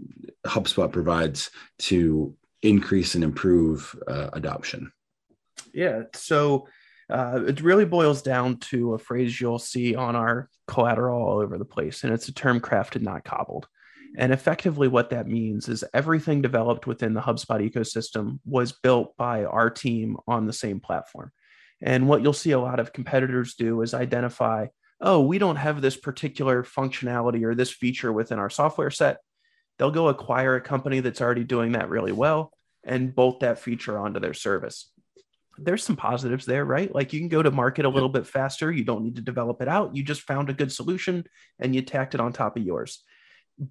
hubspot 0.45 0.91
provides 0.91 1.51
to 1.79 2.35
increase 2.67 3.15
and 3.15 3.23
improve 3.23 3.97
uh, 4.07 4.29
adoption? 4.33 4.91
Yeah. 5.73 6.03
So 6.13 6.67
uh, 7.09 7.41
it 7.47 7.61
really 7.61 7.85
boils 7.85 8.21
down 8.21 8.57
to 8.57 8.93
a 8.93 8.99
phrase 8.99 9.39
you'll 9.39 9.59
see 9.59 9.95
on 9.95 10.15
our 10.15 10.49
collateral 10.67 11.21
all 11.21 11.39
over 11.39 11.57
the 11.57 11.65
place, 11.65 12.03
and 12.03 12.13
it's 12.13 12.27
a 12.27 12.33
term 12.33 12.59
crafted, 12.59 13.01
not 13.01 13.23
cobbled. 13.23 13.67
And 14.17 14.33
effectively, 14.33 14.87
what 14.87 15.11
that 15.11 15.27
means 15.27 15.69
is 15.69 15.83
everything 15.93 16.41
developed 16.41 16.87
within 16.87 17.13
the 17.13 17.21
HubSpot 17.21 17.71
ecosystem 17.71 18.39
was 18.45 18.71
built 18.71 19.15
by 19.17 19.45
our 19.45 19.69
team 19.69 20.17
on 20.27 20.47
the 20.47 20.53
same 20.53 20.79
platform. 20.79 21.31
And 21.81 22.07
what 22.07 22.23
you'll 22.23 22.33
see 22.33 22.51
a 22.51 22.59
lot 22.59 22.79
of 22.79 22.93
competitors 22.93 23.53
do 23.53 23.81
is 23.81 23.93
identify, 23.93 24.67
oh, 24.99 25.21
we 25.21 25.37
don't 25.37 25.57
have 25.57 25.81
this 25.81 25.95
particular 25.95 26.63
functionality 26.63 27.43
or 27.43 27.53
this 27.53 27.69
feature 27.69 28.11
within 28.11 28.39
our 28.39 28.49
software 28.49 28.89
set 28.89 29.17
they'll 29.77 29.91
go 29.91 30.07
acquire 30.07 30.55
a 30.55 30.61
company 30.61 30.99
that's 30.99 31.21
already 31.21 31.43
doing 31.43 31.73
that 31.73 31.89
really 31.89 32.11
well 32.11 32.51
and 32.87 33.13
bolt 33.13 33.41
that 33.41 33.59
feature 33.59 33.99
onto 33.99 34.19
their 34.19 34.33
service. 34.33 34.91
There's 35.59 35.83
some 35.83 35.95
positives 35.95 36.45
there, 36.45 36.65
right? 36.65 36.93
Like 36.93 37.13
you 37.13 37.19
can 37.19 37.29
go 37.29 37.43
to 37.43 37.51
market 37.51 37.85
a 37.85 37.89
little 37.89 38.09
bit 38.09 38.25
faster. 38.25 38.71
You 38.71 38.83
don't 38.83 39.03
need 39.03 39.15
to 39.17 39.21
develop 39.21 39.61
it 39.61 39.67
out. 39.67 39.95
You 39.95 40.03
just 40.03 40.21
found 40.21 40.49
a 40.49 40.53
good 40.53 40.71
solution 40.71 41.25
and 41.59 41.75
you 41.75 41.81
tacked 41.81 42.15
it 42.15 42.21
on 42.21 42.31
top 42.31 42.57
of 42.57 42.63
yours. 42.63 43.03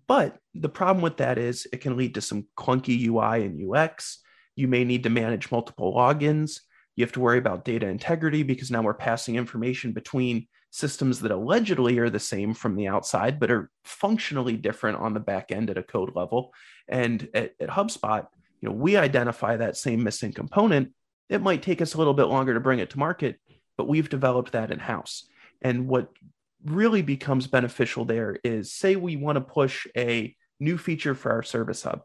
But 0.07 0.37
the 0.55 0.69
problem 0.69 1.03
with 1.03 1.19
that 1.19 1.39
is 1.39 1.67
it 1.73 1.81
can 1.81 1.97
lead 1.97 2.15
to 2.15 2.21
some 2.21 2.47
clunky 2.59 3.07
UI 3.07 3.45
and 3.45 3.73
UX. 3.73 4.21
You 4.57 4.69
may 4.69 4.85
need 4.85 5.05
to 5.05 5.11
manage 5.11 5.51
multiple 5.51 5.95
logins. 5.95 6.61
You 6.97 7.05
have 7.05 7.13
to 7.13 7.21
worry 7.21 7.39
about 7.39 7.65
data 7.65 7.87
integrity 7.87 8.43
because 8.43 8.71
now 8.71 8.83
we're 8.83 8.95
passing 8.95 9.37
information 9.37 9.93
between 9.93 10.49
systems 10.71 11.21
that 11.21 11.31
allegedly 11.31 11.99
are 11.99 12.11
the 12.11 12.19
same 12.19 12.53
from 12.53 12.75
the 12.75 12.89
outside, 12.89 13.39
but 13.39 13.51
are 13.51 13.71
functionally 13.85 14.57
different 14.57 14.99
on 14.99 15.15
the 15.15 15.21
back 15.21 15.53
end 15.53 15.71
at 15.71 15.79
a 15.79 15.83
code 15.83 16.15
level. 16.17 16.53
And 16.89 17.29
at, 17.33 17.55
at 17.61 17.69
HubSpot, 17.69 18.27
you 18.61 18.69
know, 18.69 18.75
we 18.75 18.97
identify 18.97 19.57
that 19.57 19.77
same 19.77 20.03
missing 20.03 20.33
component. 20.33 20.93
It 21.29 21.43
might 21.43 21.63
take 21.63 21.81
us 21.81 21.95
a 21.95 21.99
little 21.99 22.15
bit 22.15 22.25
longer 22.25 22.55
to 22.55 22.61
bring 22.61 22.79
it 22.79 22.91
to 22.91 22.99
market, 22.99 23.39
but 23.77 23.89
we've 23.89 24.09
developed 24.09 24.53
that 24.53 24.71
in 24.71 24.79
house. 24.79 25.29
And 25.63 25.89
what 25.89 26.11
really 26.65 27.03
becomes 27.03 27.47
beneficial 27.47 28.05
there 28.05 28.39
is 28.45 28.73
say 28.73 28.97
we 28.97 29.17
want 29.17 29.37
to 29.37 29.41
push 29.41 29.87
a 29.97 30.35
new 30.59 30.79
feature 30.79 31.15
for 31.15 31.33
our 31.33 31.43
service 31.43 31.83
hub. 31.83 32.03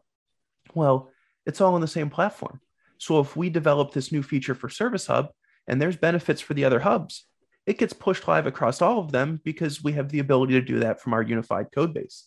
Well, 0.74 1.10
it's 1.46 1.60
all 1.60 1.74
on 1.74 1.80
the 1.80 1.88
same 1.88 2.10
platform. 2.10 2.60
So 2.98 3.20
if 3.20 3.36
we 3.36 3.50
develop 3.50 3.92
this 3.92 4.12
new 4.12 4.22
feature 4.22 4.54
for 4.54 4.68
Service 4.68 5.06
Hub 5.08 5.30
and 5.66 5.80
there's 5.80 5.96
benefits 5.96 6.40
for 6.40 6.54
the 6.54 6.64
other 6.64 6.80
hubs, 6.80 7.26
it 7.66 7.78
gets 7.78 7.92
pushed 7.92 8.28
live 8.28 8.46
across 8.46 8.80
all 8.80 9.00
of 9.00 9.12
them 9.12 9.40
because 9.44 9.82
we 9.82 9.92
have 9.92 10.08
the 10.08 10.18
ability 10.20 10.54
to 10.54 10.62
do 10.62 10.80
that 10.80 11.00
from 11.00 11.12
our 11.12 11.22
unified 11.22 11.66
code 11.74 11.94
base. 11.94 12.26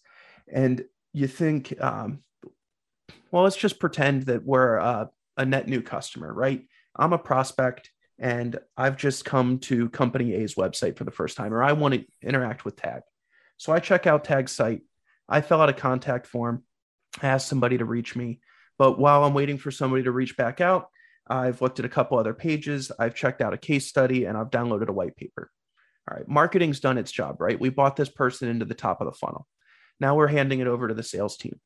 And 0.51 0.83
you 1.13 1.27
think, 1.27 1.73
um, 1.81 2.19
well, 3.35 3.43
let's 3.43 3.57
just 3.57 3.81
pretend 3.81 4.27
that 4.27 4.45
we're 4.45 4.77
a 4.77 5.45
net 5.45 5.67
new 5.67 5.81
customer, 5.81 6.33
right? 6.33 6.65
I'm 6.95 7.11
a 7.11 7.17
prospect 7.17 7.91
and 8.17 8.57
I've 8.77 8.95
just 8.95 9.25
come 9.25 9.59
to 9.59 9.89
company 9.89 10.35
A's 10.35 10.55
website 10.55 10.95
for 10.95 11.03
the 11.03 11.11
first 11.11 11.35
time, 11.35 11.53
or 11.53 11.61
I 11.61 11.73
want 11.73 11.95
to 11.95 12.05
interact 12.23 12.63
with 12.63 12.77
Tag. 12.77 13.01
So 13.57 13.73
I 13.73 13.79
check 13.79 14.07
out 14.07 14.23
Tag's 14.23 14.53
site. 14.53 14.83
I 15.27 15.41
fill 15.41 15.59
out 15.59 15.67
a 15.67 15.73
contact 15.73 16.27
form, 16.27 16.63
I 17.21 17.27
ask 17.27 17.49
somebody 17.49 17.77
to 17.77 17.83
reach 17.83 18.15
me. 18.15 18.39
But 18.77 18.99
while 18.99 19.25
I'm 19.25 19.33
waiting 19.33 19.57
for 19.57 19.69
somebody 19.69 20.03
to 20.03 20.13
reach 20.13 20.37
back 20.37 20.61
out, 20.61 20.87
I've 21.27 21.61
looked 21.61 21.79
at 21.79 21.85
a 21.85 21.89
couple 21.89 22.17
other 22.17 22.33
pages, 22.33 22.89
I've 22.97 23.15
checked 23.15 23.41
out 23.41 23.53
a 23.53 23.57
case 23.57 23.85
study, 23.85 24.23
and 24.23 24.37
I've 24.37 24.49
downloaded 24.49 24.87
a 24.87 24.93
white 24.93 25.17
paper. 25.17 25.51
All 26.09 26.15
right, 26.15 26.27
marketing's 26.29 26.79
done 26.79 26.97
its 26.97 27.11
job, 27.11 27.41
right? 27.41 27.59
We 27.59 27.67
bought 27.67 27.97
this 27.97 28.07
person 28.07 28.47
into 28.47 28.63
the 28.63 28.75
top 28.75 29.01
of 29.01 29.07
the 29.07 29.17
funnel. 29.17 29.45
Now 29.99 30.15
we're 30.15 30.27
handing 30.27 30.61
it 30.61 30.67
over 30.67 30.87
to 30.87 30.93
the 30.93 31.03
sales 31.03 31.35
team. 31.35 31.59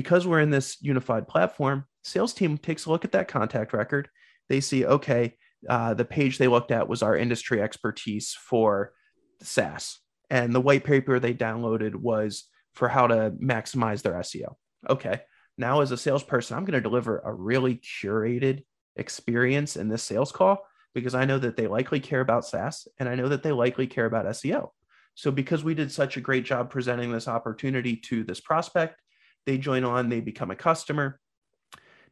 Because 0.00 0.26
we're 0.26 0.40
in 0.40 0.48
this 0.48 0.78
unified 0.80 1.28
platform, 1.28 1.84
sales 2.04 2.32
team 2.32 2.56
takes 2.56 2.86
a 2.86 2.90
look 2.90 3.04
at 3.04 3.12
that 3.12 3.28
contact 3.28 3.74
record. 3.74 4.08
They 4.48 4.62
see, 4.62 4.86
okay, 4.86 5.36
uh, 5.68 5.92
the 5.92 6.06
page 6.06 6.38
they 6.38 6.48
looked 6.48 6.70
at 6.70 6.88
was 6.88 7.02
our 7.02 7.14
industry 7.14 7.60
expertise 7.60 8.32
for 8.32 8.94
SaaS. 9.42 9.98
And 10.30 10.54
the 10.54 10.60
white 10.60 10.84
paper 10.84 11.20
they 11.20 11.34
downloaded 11.34 11.94
was 11.94 12.44
for 12.72 12.88
how 12.88 13.08
to 13.08 13.30
maximize 13.32 14.00
their 14.00 14.14
SEO. 14.14 14.54
Okay. 14.88 15.20
Now, 15.58 15.82
as 15.82 15.92
a 15.92 15.98
salesperson, 15.98 16.56
I'm 16.56 16.64
going 16.64 16.82
to 16.82 16.88
deliver 16.88 17.18
a 17.18 17.34
really 17.34 17.76
curated 17.76 18.64
experience 18.96 19.76
in 19.76 19.90
this 19.90 20.02
sales 20.02 20.32
call 20.32 20.64
because 20.94 21.14
I 21.14 21.26
know 21.26 21.38
that 21.40 21.58
they 21.58 21.66
likely 21.66 22.00
care 22.00 22.22
about 22.22 22.46
SaaS 22.46 22.88
and 22.98 23.06
I 23.06 23.16
know 23.16 23.28
that 23.28 23.42
they 23.42 23.52
likely 23.52 23.86
care 23.86 24.06
about 24.06 24.24
SEO. 24.24 24.70
So, 25.14 25.30
because 25.30 25.62
we 25.62 25.74
did 25.74 25.92
such 25.92 26.16
a 26.16 26.22
great 26.22 26.46
job 26.46 26.70
presenting 26.70 27.12
this 27.12 27.28
opportunity 27.28 27.96
to 27.96 28.24
this 28.24 28.40
prospect, 28.40 28.98
they 29.46 29.58
join 29.58 29.84
on, 29.84 30.08
they 30.08 30.20
become 30.20 30.50
a 30.50 30.56
customer. 30.56 31.20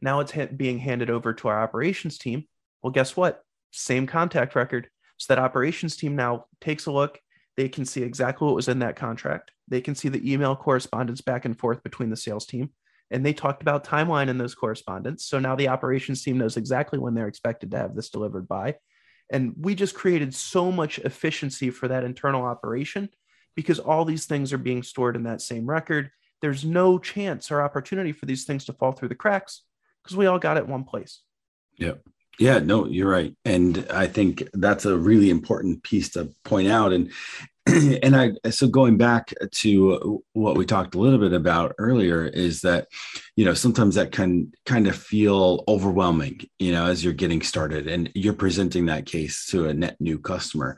Now 0.01 0.19
it's 0.19 0.31
ha- 0.31 0.47
being 0.55 0.79
handed 0.79 1.09
over 1.09 1.33
to 1.33 1.47
our 1.47 1.61
operations 1.61 2.17
team. 2.17 2.45
Well, 2.81 2.91
guess 2.91 3.15
what? 3.15 3.41
Same 3.71 4.07
contact 4.07 4.55
record. 4.55 4.89
So, 5.17 5.33
that 5.33 5.41
operations 5.41 5.97
team 5.97 6.15
now 6.15 6.45
takes 6.61 6.85
a 6.85 6.91
look. 6.91 7.19
They 7.57 7.67
can 7.67 7.85
see 7.85 8.03
exactly 8.03 8.45
what 8.45 8.55
was 8.55 8.69
in 8.69 8.79
that 8.79 8.95
contract. 8.95 9.51
They 9.67 9.81
can 9.81 9.95
see 9.95 10.07
the 10.07 10.31
email 10.31 10.55
correspondence 10.55 11.21
back 11.21 11.43
and 11.43 11.57
forth 11.57 11.83
between 11.83 12.09
the 12.09 12.15
sales 12.15 12.45
team 12.45 12.71
and 13.11 13.25
they 13.25 13.33
talked 13.33 13.61
about 13.61 13.83
timeline 13.83 14.29
in 14.29 14.37
those 14.37 14.55
correspondence. 14.55 15.25
So 15.25 15.39
now 15.39 15.55
the 15.55 15.69
operations 15.69 16.23
team 16.23 16.37
knows 16.37 16.57
exactly 16.57 16.99
when 16.99 17.13
they're 17.13 17.27
expected 17.27 17.71
to 17.71 17.77
have 17.77 17.95
this 17.95 18.09
delivered 18.09 18.47
by. 18.47 18.75
And 19.31 19.53
we 19.59 19.75
just 19.75 19.95
created 19.95 20.33
so 20.33 20.71
much 20.71 20.99
efficiency 20.99 21.69
for 21.69 21.87
that 21.87 22.03
internal 22.03 22.43
operation 22.43 23.09
because 23.55 23.79
all 23.79 24.05
these 24.05 24.25
things 24.25 24.53
are 24.53 24.59
being 24.59 24.83
stored 24.83 25.15
in 25.15 25.23
that 25.23 25.41
same 25.41 25.67
record. 25.67 26.11
There's 26.41 26.65
no 26.65 26.99
chance 26.99 27.51
or 27.51 27.61
opportunity 27.61 28.11
for 28.11 28.25
these 28.25 28.45
things 28.45 28.65
to 28.65 28.73
fall 28.73 28.91
through 28.91 29.09
the 29.09 29.15
cracks 29.15 29.63
because 30.03 30.17
we 30.17 30.25
all 30.25 30.39
got 30.39 30.57
it 30.57 30.67
one 30.67 30.83
place. 30.83 31.21
Yeah. 31.77 31.93
Yeah, 32.39 32.59
no, 32.59 32.87
you're 32.87 33.09
right. 33.09 33.35
And 33.43 33.85
I 33.91 34.07
think 34.07 34.47
that's 34.53 34.85
a 34.85 34.97
really 34.97 35.29
important 35.29 35.83
piece 35.83 36.11
to 36.11 36.29
point 36.45 36.69
out. 36.69 36.93
And 36.93 37.11
and 38.01 38.15
I 38.15 38.49
so 38.51 38.67
going 38.67 38.97
back 38.97 39.33
to 39.51 40.23
what 40.33 40.57
we 40.57 40.65
talked 40.65 40.95
a 40.95 40.99
little 40.99 41.19
bit 41.19 41.33
about 41.33 41.75
earlier 41.77 42.25
is 42.25 42.61
that 42.61 42.87
you 43.35 43.45
know 43.45 43.53
sometimes 43.53 43.95
that 43.95 44.11
can 44.11 44.51
kind 44.65 44.87
of 44.87 44.95
feel 44.95 45.63
overwhelming 45.67 46.39
you 46.57 46.71
know 46.71 46.85
as 46.85 47.03
you're 47.03 47.13
getting 47.13 47.41
started 47.41 47.87
and 47.87 48.09
you're 48.15 48.33
presenting 48.33 48.85
that 48.85 49.05
case 49.05 49.45
to 49.47 49.67
a 49.67 49.73
net 49.73 49.97
new 49.99 50.17
customer 50.17 50.77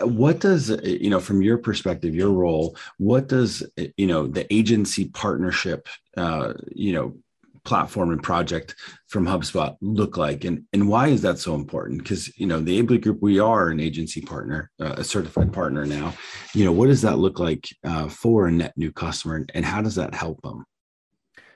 what 0.00 0.40
does 0.40 0.70
you 0.82 1.10
know 1.10 1.20
from 1.20 1.42
your 1.42 1.58
perspective 1.58 2.14
your 2.14 2.30
role 2.30 2.76
what 2.98 3.28
does 3.28 3.62
you 3.96 4.06
know 4.06 4.26
the 4.26 4.52
agency 4.52 5.06
partnership 5.06 5.88
uh, 6.16 6.54
you 6.70 6.92
know 6.92 7.14
platform 7.64 8.10
and 8.10 8.22
project 8.22 8.74
from 9.08 9.24
HubSpot 9.24 9.76
look 9.80 10.16
like, 10.16 10.44
and 10.44 10.64
and 10.72 10.88
why 10.88 11.08
is 11.08 11.22
that 11.22 11.38
so 11.38 11.54
important? 11.54 12.02
Because 12.02 12.36
you 12.38 12.46
know 12.46 12.60
the 12.60 12.82
Aebli 12.82 13.00
Group, 13.00 13.18
we 13.20 13.38
are 13.38 13.68
an 13.68 13.80
agency 13.80 14.20
partner, 14.20 14.70
uh, 14.80 14.94
a 14.96 15.04
certified 15.04 15.52
partner 15.52 15.86
now. 15.86 16.14
You 16.54 16.64
know, 16.64 16.72
what 16.72 16.86
does 16.86 17.02
that 17.02 17.18
look 17.18 17.38
like 17.38 17.68
uh, 17.84 18.08
for 18.08 18.46
a 18.46 18.52
net 18.52 18.72
new 18.76 18.92
customer, 18.92 19.46
and 19.54 19.64
how 19.64 19.82
does 19.82 19.94
that 19.96 20.14
help 20.14 20.40
them? 20.42 20.64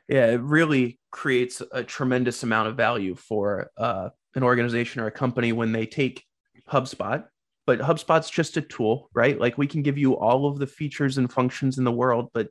Yeah, 0.09 0.27
it 0.27 0.40
really 0.40 1.01
creates 1.11 1.62
a 1.72 1.83
tremendous 1.83 2.42
amount 2.42 2.68
of 2.68 2.77
value 2.77 3.16
for 3.16 3.70
uh, 3.77 4.11
an 4.37 4.44
organization 4.44 5.01
or 5.01 5.07
a 5.07 5.12
company 5.12 5.53
when 5.53 5.72
they 5.72 5.87
take 5.87 6.25
HubSpot. 6.70 7.25
But 7.66 7.81
HubSpot's 7.81 8.31
just 8.31 8.57
a 8.57 8.62
tool, 8.62 9.11
right? 9.12 9.38
Like 9.38 9.59
we 9.59 9.66
can 9.66 9.83
give 9.83 9.98
you 9.98 10.16
all 10.16 10.46
of 10.46 10.59
the 10.59 10.66
features 10.66 11.18
and 11.18 11.33
functions 11.33 11.79
in 11.79 11.85
the 11.85 11.92
world, 11.92 12.31
but 12.33 12.48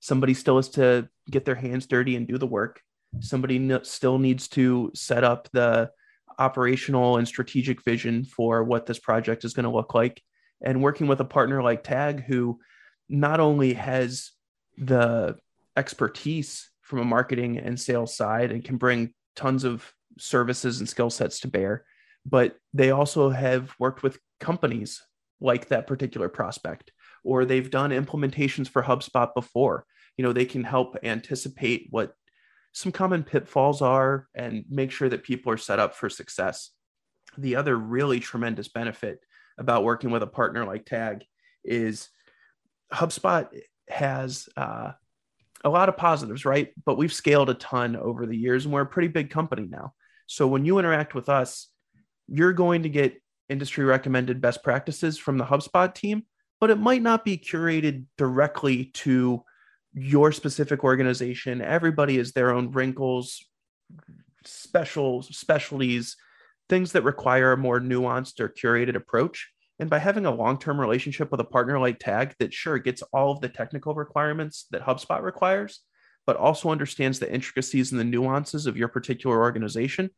somebody 0.00 0.34
still 0.34 0.56
has 0.56 0.68
to 0.70 1.08
get 1.30 1.44
their 1.44 1.54
hands 1.54 1.86
dirty 1.86 2.16
and 2.16 2.28
do 2.28 2.38
the 2.38 2.46
work 2.46 2.80
somebody 3.20 3.78
still 3.82 4.18
needs 4.18 4.48
to 4.48 4.90
set 4.94 5.24
up 5.24 5.48
the 5.52 5.90
operational 6.38 7.16
and 7.16 7.26
strategic 7.26 7.82
vision 7.82 8.24
for 8.24 8.62
what 8.62 8.86
this 8.86 8.98
project 8.98 9.44
is 9.44 9.54
going 9.54 9.64
to 9.64 9.70
look 9.70 9.94
like 9.94 10.22
and 10.60 10.82
working 10.82 11.06
with 11.06 11.20
a 11.20 11.24
partner 11.24 11.62
like 11.62 11.82
tag 11.82 12.24
who 12.24 12.58
not 13.08 13.40
only 13.40 13.74
has 13.74 14.32
the 14.76 15.36
expertise 15.76 16.70
from 16.82 17.00
a 17.00 17.04
marketing 17.04 17.58
and 17.58 17.78
sales 17.78 18.16
side 18.16 18.52
and 18.52 18.64
can 18.64 18.76
bring 18.76 19.12
tons 19.34 19.64
of 19.64 19.92
services 20.18 20.78
and 20.80 20.88
skill 20.88 21.10
sets 21.10 21.40
to 21.40 21.48
bear 21.48 21.84
but 22.26 22.56
they 22.74 22.90
also 22.90 23.30
have 23.30 23.74
worked 23.78 24.02
with 24.02 24.18
companies 24.40 25.02
like 25.40 25.68
that 25.68 25.86
particular 25.86 26.28
prospect 26.28 26.92
or 27.24 27.44
they've 27.44 27.70
done 27.70 27.90
implementations 27.90 28.68
for 28.68 28.82
HubSpot 28.82 29.32
before 29.34 29.84
you 30.16 30.24
know 30.24 30.32
they 30.32 30.44
can 30.44 30.64
help 30.64 30.96
anticipate 31.02 31.86
what 31.90 32.12
some 32.72 32.92
common 32.92 33.24
pitfalls 33.24 33.80
are 33.80 34.28
and 34.34 34.64
make 34.68 34.90
sure 34.90 35.08
that 35.08 35.22
people 35.22 35.52
are 35.52 35.56
set 35.56 35.78
up 35.78 35.94
for 35.94 36.08
success. 36.08 36.70
The 37.36 37.56
other 37.56 37.76
really 37.76 38.20
tremendous 38.20 38.68
benefit 38.68 39.20
about 39.58 39.84
working 39.84 40.10
with 40.10 40.22
a 40.22 40.28
partner 40.28 40.64
like 40.64 40.84
Tag 40.84 41.24
is 41.64 42.08
HubSpot 42.92 43.48
has 43.88 44.48
uh, 44.56 44.92
a 45.64 45.68
lot 45.68 45.88
of 45.88 45.96
positives, 45.96 46.44
right? 46.44 46.72
But 46.84 46.98
we've 46.98 47.12
scaled 47.12 47.50
a 47.50 47.54
ton 47.54 47.96
over 47.96 48.26
the 48.26 48.36
years 48.36 48.64
and 48.64 48.72
we're 48.72 48.82
a 48.82 48.86
pretty 48.86 49.08
big 49.08 49.30
company 49.30 49.66
now. 49.68 49.94
So 50.26 50.46
when 50.46 50.64
you 50.64 50.78
interact 50.78 51.14
with 51.14 51.28
us, 51.28 51.68
you're 52.28 52.52
going 52.52 52.82
to 52.82 52.88
get 52.88 53.20
industry 53.48 53.84
recommended 53.84 54.40
best 54.40 54.62
practices 54.62 55.18
from 55.18 55.38
the 55.38 55.44
HubSpot 55.44 55.94
team, 55.94 56.24
but 56.60 56.70
it 56.70 56.78
might 56.78 57.02
not 57.02 57.24
be 57.24 57.38
curated 57.38 58.04
directly 58.16 58.86
to 58.86 59.42
your 59.94 60.32
specific 60.32 60.84
organization. 60.84 61.62
Everybody 61.62 62.18
has 62.18 62.32
their 62.32 62.52
own 62.52 62.70
wrinkles, 62.72 63.44
special 64.44 65.22
specialties, 65.22 66.16
things 66.68 66.92
that 66.92 67.04
require 67.04 67.52
a 67.52 67.56
more 67.56 67.80
nuanced 67.80 68.40
or 68.40 68.48
curated 68.48 68.94
approach. 68.94 69.50
And 69.80 69.88
by 69.88 69.98
having 69.98 70.26
a 70.26 70.34
long 70.34 70.58
term 70.58 70.80
relationship 70.80 71.30
with 71.30 71.40
a 71.40 71.44
partner 71.44 71.78
like 71.78 71.98
Tag 71.98 72.34
that 72.40 72.52
sure 72.52 72.78
gets 72.78 73.02
all 73.12 73.30
of 73.30 73.40
the 73.40 73.48
technical 73.48 73.94
requirements 73.94 74.66
that 74.72 74.82
HubSpot 74.82 75.22
requires, 75.22 75.80
but 76.26 76.36
also 76.36 76.70
understands 76.70 77.18
the 77.18 77.32
intricacies 77.32 77.92
and 77.92 78.00
the 78.00 78.04
nuances 78.04 78.66
of 78.66 78.76
your 78.76 78.88
particular 78.88 79.38
organization, 79.38 80.10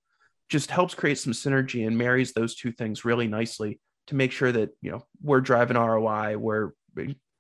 just 0.51 0.71
helps 0.71 0.95
create 0.95 1.19
some 1.19 1.33
synergy 1.33 1.87
and 1.87 1.97
marries 1.97 2.33
those 2.33 2.55
two 2.57 2.73
things 2.73 3.05
really 3.05 3.29
nicely 3.29 3.81
to 4.09 4.15
make 4.15 4.33
sure 4.33 4.53
that 4.53 4.71
you 4.83 4.91
know 4.91 5.03
we're 5.23 5.41
driving 5.41 5.77
ROI, 5.77 6.37
we're 6.37 6.73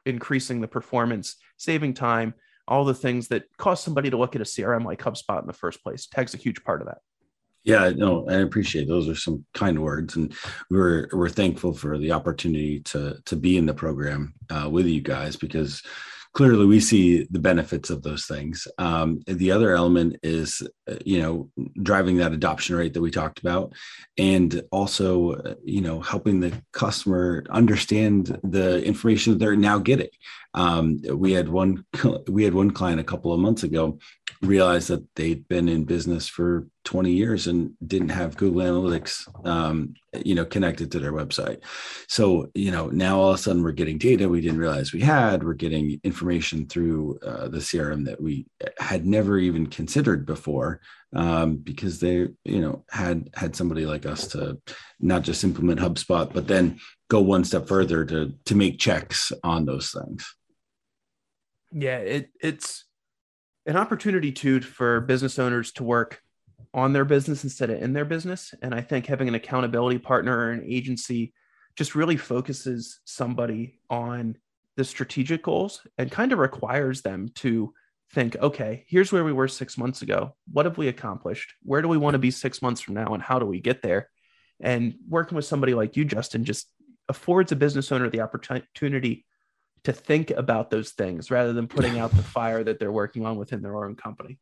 increasing 0.06 0.60
the 0.60 0.68
performance, 0.68 1.36
saving 1.56 1.94
time, 1.94 2.32
all 2.68 2.84
the 2.84 2.94
things 2.94 3.28
that 3.28 3.44
cause 3.58 3.82
somebody 3.82 4.08
to 4.10 4.16
look 4.16 4.36
at 4.36 4.40
a 4.40 4.44
CRM 4.44 4.84
like 4.84 5.02
HubSpot 5.02 5.40
in 5.40 5.46
the 5.46 5.52
first 5.52 5.82
place. 5.82 6.06
Tag's 6.06 6.34
a 6.34 6.38
huge 6.38 6.62
part 6.62 6.80
of 6.80 6.86
that. 6.86 6.98
Yeah, 7.64 7.90
no, 7.90 8.26
I 8.26 8.36
appreciate 8.36 8.88
those 8.88 9.08
are 9.08 9.14
some 9.14 9.44
kind 9.52 9.82
words, 9.82 10.16
and 10.16 10.32
we're 10.70 11.08
we're 11.12 11.28
thankful 11.28 11.74
for 11.74 11.98
the 11.98 12.12
opportunity 12.12 12.80
to 12.80 13.18
to 13.26 13.36
be 13.36 13.58
in 13.58 13.66
the 13.66 13.74
program 13.74 14.34
uh, 14.48 14.68
with 14.70 14.86
you 14.86 15.02
guys 15.02 15.36
because 15.36 15.82
clearly 16.32 16.66
we 16.66 16.80
see 16.80 17.26
the 17.30 17.38
benefits 17.38 17.90
of 17.90 18.02
those 18.02 18.26
things. 18.26 18.68
Um, 18.78 19.20
the 19.26 19.50
other 19.50 19.74
element 19.74 20.16
is, 20.22 20.62
uh, 20.88 20.96
you 21.04 21.20
know, 21.20 21.50
driving 21.82 22.18
that 22.18 22.32
adoption 22.32 22.76
rate 22.76 22.94
that 22.94 23.00
we 23.00 23.10
talked 23.10 23.40
about, 23.40 23.72
and 24.16 24.62
also, 24.70 25.32
uh, 25.32 25.54
you 25.64 25.80
know, 25.80 26.00
helping 26.00 26.40
the 26.40 26.52
customer 26.72 27.44
understand 27.50 28.38
the 28.44 28.82
information 28.84 29.32
that 29.32 29.38
they're 29.38 29.56
now 29.56 29.78
getting. 29.78 30.08
Um, 30.54 31.00
we 31.14 31.32
had 31.32 31.48
one 31.48 31.84
we 32.28 32.44
had 32.44 32.54
one 32.54 32.70
client 32.70 33.00
a 33.00 33.04
couple 33.04 33.32
of 33.32 33.40
months 33.40 33.62
ago 33.62 33.98
realize 34.42 34.86
that 34.86 35.06
they'd 35.16 35.46
been 35.48 35.68
in 35.68 35.84
business 35.84 36.26
for 36.26 36.66
20 36.84 37.12
years 37.12 37.46
and 37.46 37.72
didn't 37.86 38.08
have 38.08 38.38
Google 38.38 38.62
Analytics, 38.62 39.46
um, 39.46 39.92
you 40.24 40.34
know, 40.34 40.46
connected 40.46 40.90
to 40.90 40.98
their 40.98 41.12
website. 41.12 41.62
So, 42.08 42.50
you 42.54 42.70
know, 42.70 42.88
now 42.88 43.20
all 43.20 43.30
of 43.30 43.34
a 43.34 43.38
sudden 43.38 43.62
we're 43.62 43.72
getting 43.72 43.98
data 43.98 44.28
we 44.28 44.40
didn't 44.40 44.58
realize 44.58 44.92
we 44.92 45.00
had. 45.00 45.44
We're 45.44 45.52
getting 45.54 46.00
information 46.04 46.66
through 46.66 47.18
uh, 47.18 47.48
the 47.48 47.58
CRM 47.58 48.06
that 48.06 48.20
we 48.20 48.46
had 48.78 49.04
never 49.04 49.36
even 49.36 49.66
considered 49.66 50.24
before, 50.24 50.80
um, 51.14 51.56
because 51.56 52.00
they, 52.00 52.28
you 52.44 52.60
know, 52.60 52.84
had 52.90 53.28
had 53.34 53.54
somebody 53.54 53.84
like 53.84 54.06
us 54.06 54.26
to 54.28 54.58
not 55.00 55.22
just 55.22 55.44
implement 55.44 55.80
HubSpot, 55.80 56.32
but 56.32 56.48
then 56.48 56.80
go 57.08 57.20
one 57.20 57.44
step 57.44 57.68
further 57.68 58.06
to 58.06 58.32
to 58.46 58.54
make 58.54 58.78
checks 58.78 59.32
on 59.44 59.66
those 59.66 59.90
things. 59.90 60.34
Yeah, 61.72 61.98
it 61.98 62.30
it's 62.40 62.84
an 63.66 63.76
opportunity 63.76 64.32
too 64.32 64.60
for 64.60 65.00
business 65.00 65.38
owners 65.38 65.72
to 65.72 65.84
work 65.84 66.20
on 66.72 66.92
their 66.92 67.04
business 67.04 67.44
instead 67.44 67.70
of 67.70 67.82
in 67.82 67.92
their 67.92 68.04
business. 68.04 68.54
And 68.62 68.74
I 68.74 68.80
think 68.80 69.06
having 69.06 69.28
an 69.28 69.34
accountability 69.34 69.98
partner 69.98 70.36
or 70.36 70.50
an 70.50 70.64
agency 70.66 71.32
just 71.76 71.94
really 71.94 72.16
focuses 72.16 73.00
somebody 73.04 73.80
on 73.88 74.36
the 74.76 74.84
strategic 74.84 75.42
goals 75.42 75.86
and 75.98 76.10
kind 76.10 76.32
of 76.32 76.38
requires 76.38 77.02
them 77.02 77.28
to 77.36 77.72
think, 78.12 78.36
okay, 78.36 78.84
here's 78.88 79.12
where 79.12 79.24
we 79.24 79.32
were 79.32 79.48
six 79.48 79.78
months 79.78 80.02
ago. 80.02 80.34
What 80.52 80.66
have 80.66 80.78
we 80.78 80.88
accomplished? 80.88 81.54
Where 81.62 81.82
do 81.82 81.88
we 81.88 81.96
want 81.96 82.14
to 82.14 82.18
be 82.18 82.30
six 82.30 82.60
months 82.60 82.80
from 82.80 82.94
now? 82.94 83.14
And 83.14 83.22
how 83.22 83.38
do 83.38 83.46
we 83.46 83.60
get 83.60 83.82
there? 83.82 84.10
And 84.60 84.94
working 85.08 85.36
with 85.36 85.44
somebody 85.44 85.74
like 85.74 85.96
you, 85.96 86.04
Justin, 86.04 86.44
just 86.44 86.72
affords 87.08 87.52
a 87.52 87.56
business 87.56 87.90
owner 87.92 88.10
the 88.10 88.20
opportunity 88.20 89.24
to 89.84 89.92
think 89.92 90.30
about 90.30 90.70
those 90.70 90.90
things 90.90 91.30
rather 91.30 91.52
than 91.52 91.66
putting 91.66 91.98
out 91.98 92.10
the 92.12 92.22
fire 92.22 92.62
that 92.64 92.78
they're 92.78 92.92
working 92.92 93.24
on 93.24 93.36
within 93.36 93.62
their 93.62 93.84
own 93.84 93.96
company. 93.96 94.38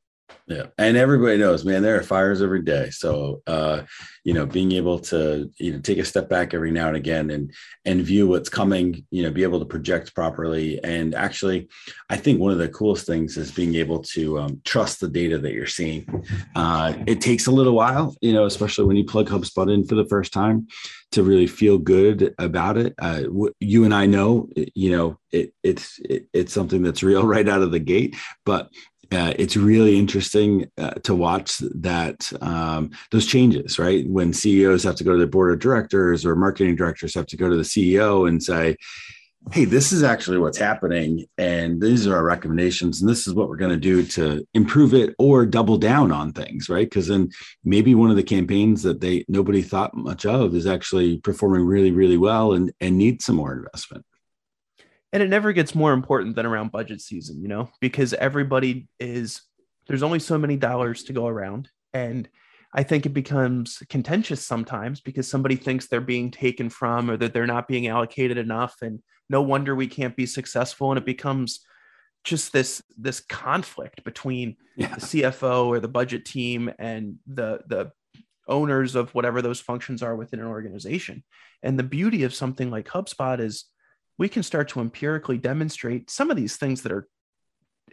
Yeah. 0.48 0.66
And 0.78 0.96
everybody 0.96 1.36
knows, 1.36 1.64
man, 1.64 1.82
there 1.82 1.96
are 1.96 2.02
fires 2.02 2.40
every 2.40 2.62
day. 2.62 2.88
So, 2.88 3.42
uh, 3.46 3.82
you 4.24 4.32
know, 4.32 4.46
being 4.46 4.72
able 4.72 4.98
to, 5.00 5.50
you 5.58 5.72
know, 5.72 5.80
take 5.80 5.98
a 5.98 6.04
step 6.04 6.28
back 6.30 6.54
every 6.54 6.70
now 6.70 6.88
and 6.88 6.96
again 6.96 7.30
and, 7.30 7.52
and 7.84 8.00
view 8.00 8.26
what's 8.26 8.48
coming, 8.48 9.04
you 9.10 9.22
know, 9.22 9.30
be 9.30 9.42
able 9.42 9.58
to 9.58 9.66
project 9.66 10.14
properly. 10.14 10.82
And 10.82 11.14
actually, 11.14 11.68
I 12.08 12.16
think 12.16 12.40
one 12.40 12.52
of 12.52 12.58
the 12.58 12.68
coolest 12.68 13.06
things 13.06 13.36
is 13.36 13.50
being 13.50 13.74
able 13.74 14.00
to 14.04 14.38
um, 14.38 14.60
trust 14.64 15.00
the 15.00 15.08
data 15.08 15.38
that 15.38 15.52
you're 15.52 15.66
seeing. 15.66 16.24
Uh, 16.54 16.94
it 17.06 17.20
takes 17.20 17.46
a 17.46 17.52
little 17.52 17.74
while, 17.74 18.16
you 18.22 18.32
know, 18.32 18.46
especially 18.46 18.86
when 18.86 18.96
you 18.96 19.04
plug 19.04 19.28
HubSpot 19.28 19.72
in 19.72 19.84
for 19.84 19.96
the 19.96 20.06
first 20.06 20.32
time 20.32 20.66
to 21.12 21.22
really 21.22 21.46
feel 21.46 21.78
good 21.78 22.34
about 22.38 22.76
it. 22.76 22.94
Uh, 22.98 23.22
you 23.60 23.84
and 23.84 23.94
I 23.94 24.06
know, 24.06 24.48
you 24.54 24.90
know, 24.90 25.18
it, 25.30 25.52
it's 25.62 25.98
it, 26.00 26.26
it's 26.32 26.52
something 26.52 26.82
that's 26.82 27.02
real 27.02 27.22
right 27.26 27.48
out 27.48 27.62
of 27.62 27.70
the 27.70 27.78
gate. 27.78 28.16
But 28.44 28.70
uh, 29.10 29.32
it's 29.38 29.56
really 29.56 29.98
interesting 29.98 30.70
uh, 30.76 30.90
to 31.02 31.14
watch 31.14 31.58
that 31.58 32.30
um, 32.42 32.90
those 33.10 33.26
changes, 33.26 33.78
right? 33.78 34.08
When 34.08 34.32
CEOs 34.32 34.82
have 34.84 34.96
to 34.96 35.04
go 35.04 35.12
to 35.12 35.18
their 35.18 35.26
board 35.26 35.52
of 35.52 35.60
directors 35.60 36.26
or 36.26 36.36
marketing 36.36 36.76
directors 36.76 37.14
have 37.14 37.26
to 37.26 37.36
go 37.36 37.48
to 37.48 37.56
the 37.56 37.62
CEO 37.62 38.28
and 38.28 38.42
say, 38.42 38.76
hey, 39.52 39.64
this 39.64 39.92
is 39.92 40.02
actually 40.02 40.36
what's 40.36 40.58
happening, 40.58 41.24
and 41.38 41.80
these 41.80 42.06
are 42.06 42.16
our 42.16 42.24
recommendations, 42.24 43.00
and 43.00 43.08
this 43.08 43.26
is 43.26 43.32
what 43.32 43.48
we're 43.48 43.56
going 43.56 43.70
to 43.70 43.78
do 43.78 44.02
to 44.02 44.46
improve 44.52 44.92
it 44.92 45.14
or 45.18 45.46
double 45.46 45.78
down 45.78 46.12
on 46.12 46.32
things, 46.32 46.68
right? 46.68 46.86
Because 46.86 47.06
then 47.06 47.30
maybe 47.64 47.94
one 47.94 48.10
of 48.10 48.16
the 48.16 48.22
campaigns 48.22 48.82
that 48.82 49.00
they 49.00 49.24
nobody 49.28 49.62
thought 49.62 49.96
much 49.96 50.26
of 50.26 50.54
is 50.54 50.66
actually 50.66 51.18
performing 51.18 51.64
really, 51.64 51.92
really 51.92 52.18
well 52.18 52.52
and 52.52 52.72
and 52.80 52.98
needs 52.98 53.24
some 53.24 53.36
more 53.36 53.52
investment 53.52 54.04
and 55.12 55.22
it 55.22 55.28
never 55.28 55.52
gets 55.52 55.74
more 55.74 55.92
important 55.92 56.36
than 56.36 56.46
around 56.46 56.72
budget 56.72 57.00
season 57.00 57.40
you 57.40 57.48
know 57.48 57.70
because 57.80 58.12
everybody 58.14 58.88
is 58.98 59.42
there's 59.88 60.02
only 60.02 60.18
so 60.18 60.38
many 60.38 60.56
dollars 60.56 61.02
to 61.04 61.12
go 61.12 61.26
around. 61.26 61.68
And 61.92 62.28
i 62.74 62.82
think 62.82 63.06
it 63.06 63.14
becomes 63.14 63.82
contentious 63.88 64.46
sometimes 64.46 65.00
because 65.00 65.26
somebody 65.26 65.56
thinks 65.56 65.86
they're 65.86 66.02
being 66.02 66.30
taken 66.30 66.68
from 66.68 67.10
or 67.10 67.16
that 67.16 67.32
they're 67.32 67.46
not 67.46 67.66
being 67.66 67.88
allocated 67.88 68.36
enough. 68.36 68.76
And 68.82 69.00
no 69.30 69.42
wonder 69.42 69.74
we 69.74 69.88
can't 69.88 70.14
be 70.14 70.26
successful. 70.26 70.90
And 70.90 70.98
it 70.98 71.06
becomes 71.06 71.60
just 72.24 72.52
this 72.52 72.82
this 72.98 73.20
conflict 73.20 74.04
between 74.04 74.56
yeah. 74.76 74.92
the 74.94 75.00
cfo 75.00 75.66
or 75.66 75.78
the 75.78 75.88
budget 75.88 76.24
team 76.24 76.70
and 76.78 77.16
the 77.28 77.60
the 77.68 77.92
owners 78.48 78.96
of 78.96 79.14
whatever 79.14 79.40
those 79.40 79.60
functions 79.60 80.02
are 80.02 80.16
within 80.16 80.40
an 80.40 80.46
organization. 80.46 81.22
And 81.62 81.78
the 81.78 81.82
beauty 81.82 82.24
of 82.24 82.34
something 82.34 82.70
like 82.70 82.88
hubspot 82.88 83.40
is 83.40 83.66
we 84.18 84.28
can 84.28 84.42
start 84.42 84.68
to 84.68 84.80
empirically 84.80 85.38
demonstrate 85.38 86.10
some 86.10 86.30
of 86.30 86.36
these 86.36 86.56
things 86.56 86.82
that 86.82 86.92
are 86.92 87.08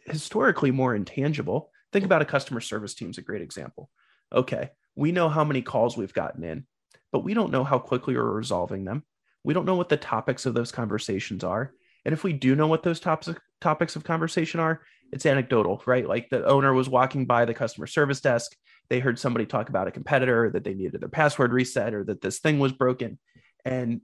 historically 0.06 0.72
more 0.72 0.96
intangible. 0.96 1.72
Think 1.94 2.04
about 2.04 2.22
a 2.22 2.26
customer 2.26 2.60
service 2.60 2.94
team 2.94 3.12
is 3.12 3.18
a 3.18 3.22
great 3.22 3.42
example. 3.42 3.90
Okay, 4.34 4.72
we 4.96 5.12
know 5.12 5.30
how 5.30 5.44
many 5.44 5.62
calls 5.62 5.96
we've 5.96 6.14
gotten 6.14 6.44
in, 6.44 6.66
but 7.12 7.24
we 7.24 7.34
don't 7.34 7.52
know 7.52 7.64
how 7.64 7.78
quickly 7.78 8.16
we're 8.16 8.24
resolving 8.24 8.86
them. 8.86 9.04
We 9.44 9.54
don't 9.54 9.66
know 9.66 9.76
what 9.76 9.90
the 9.90 9.98
topics 9.98 10.46
of 10.46 10.56
those 10.56 10.72
conversations 10.72 11.44
are. 11.44 11.72
And 12.04 12.14
if 12.14 12.24
we 12.24 12.34
do 12.34 12.56
know 12.56 12.68
what 12.68 12.84
those 12.84 13.00
topics 13.00 13.40
topics 13.62 13.96
of 13.96 14.04
conversation 14.04 14.60
are, 14.60 14.82
it's 15.12 15.26
anecdotal, 15.26 15.82
right? 15.86 16.08
Like 16.08 16.30
the 16.30 16.46
owner 16.46 16.74
was 16.74 16.90
walking 16.90 17.26
by 17.26 17.46
the 17.46 17.54
customer 17.54 17.88
service 17.88 18.20
desk, 18.20 18.56
they 18.90 19.00
heard 19.00 19.18
somebody 19.18 19.46
talk 19.46 19.70
about 19.70 19.88
a 19.88 19.92
competitor 19.92 20.52
that 20.52 20.64
they 20.64 20.74
needed 20.74 21.02
their 21.02 21.10
password 21.10 21.52
reset 21.52 21.94
or 21.94 22.04
that 22.06 22.22
this 22.22 22.40
thing 22.40 22.60
was 22.60 22.74
broken. 22.74 23.18
And 23.64 24.02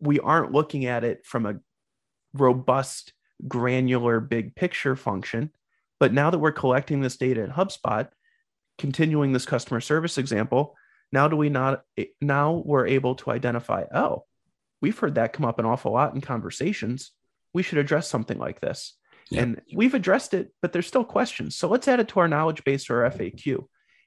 we 0.00 0.20
aren't 0.20 0.52
looking 0.52 0.86
at 0.86 1.04
it 1.04 1.26
from 1.26 1.46
a 1.46 1.56
robust, 2.34 3.12
granular, 3.46 4.20
big 4.20 4.54
picture 4.54 4.96
function. 4.96 5.50
But 6.00 6.12
now 6.12 6.30
that 6.30 6.38
we're 6.38 6.52
collecting 6.52 7.00
this 7.00 7.16
data 7.16 7.42
at 7.42 7.50
HubSpot, 7.50 8.08
continuing 8.78 9.32
this 9.32 9.46
customer 9.46 9.80
service 9.80 10.18
example, 10.18 10.76
now 11.10 11.28
do 11.28 11.36
we 11.36 11.48
not 11.48 11.82
now 12.20 12.62
we're 12.64 12.86
able 12.86 13.14
to 13.16 13.30
identify, 13.30 13.84
oh, 13.94 14.24
we've 14.80 14.98
heard 14.98 15.16
that 15.16 15.32
come 15.32 15.46
up 15.46 15.58
an 15.58 15.66
awful 15.66 15.92
lot 15.92 16.14
in 16.14 16.20
conversations. 16.20 17.12
We 17.54 17.62
should 17.62 17.78
address 17.78 18.08
something 18.08 18.38
like 18.38 18.60
this. 18.60 18.94
Yeah. 19.30 19.42
And 19.42 19.60
we've 19.74 19.94
addressed 19.94 20.34
it, 20.34 20.52
but 20.62 20.72
there's 20.72 20.86
still 20.86 21.04
questions. 21.04 21.56
So 21.56 21.68
let's 21.68 21.88
add 21.88 22.00
it 22.00 22.08
to 22.08 22.20
our 22.20 22.28
knowledge 22.28 22.64
base 22.64 22.88
or 22.88 23.04
our 23.04 23.10
FAQ. 23.10 23.64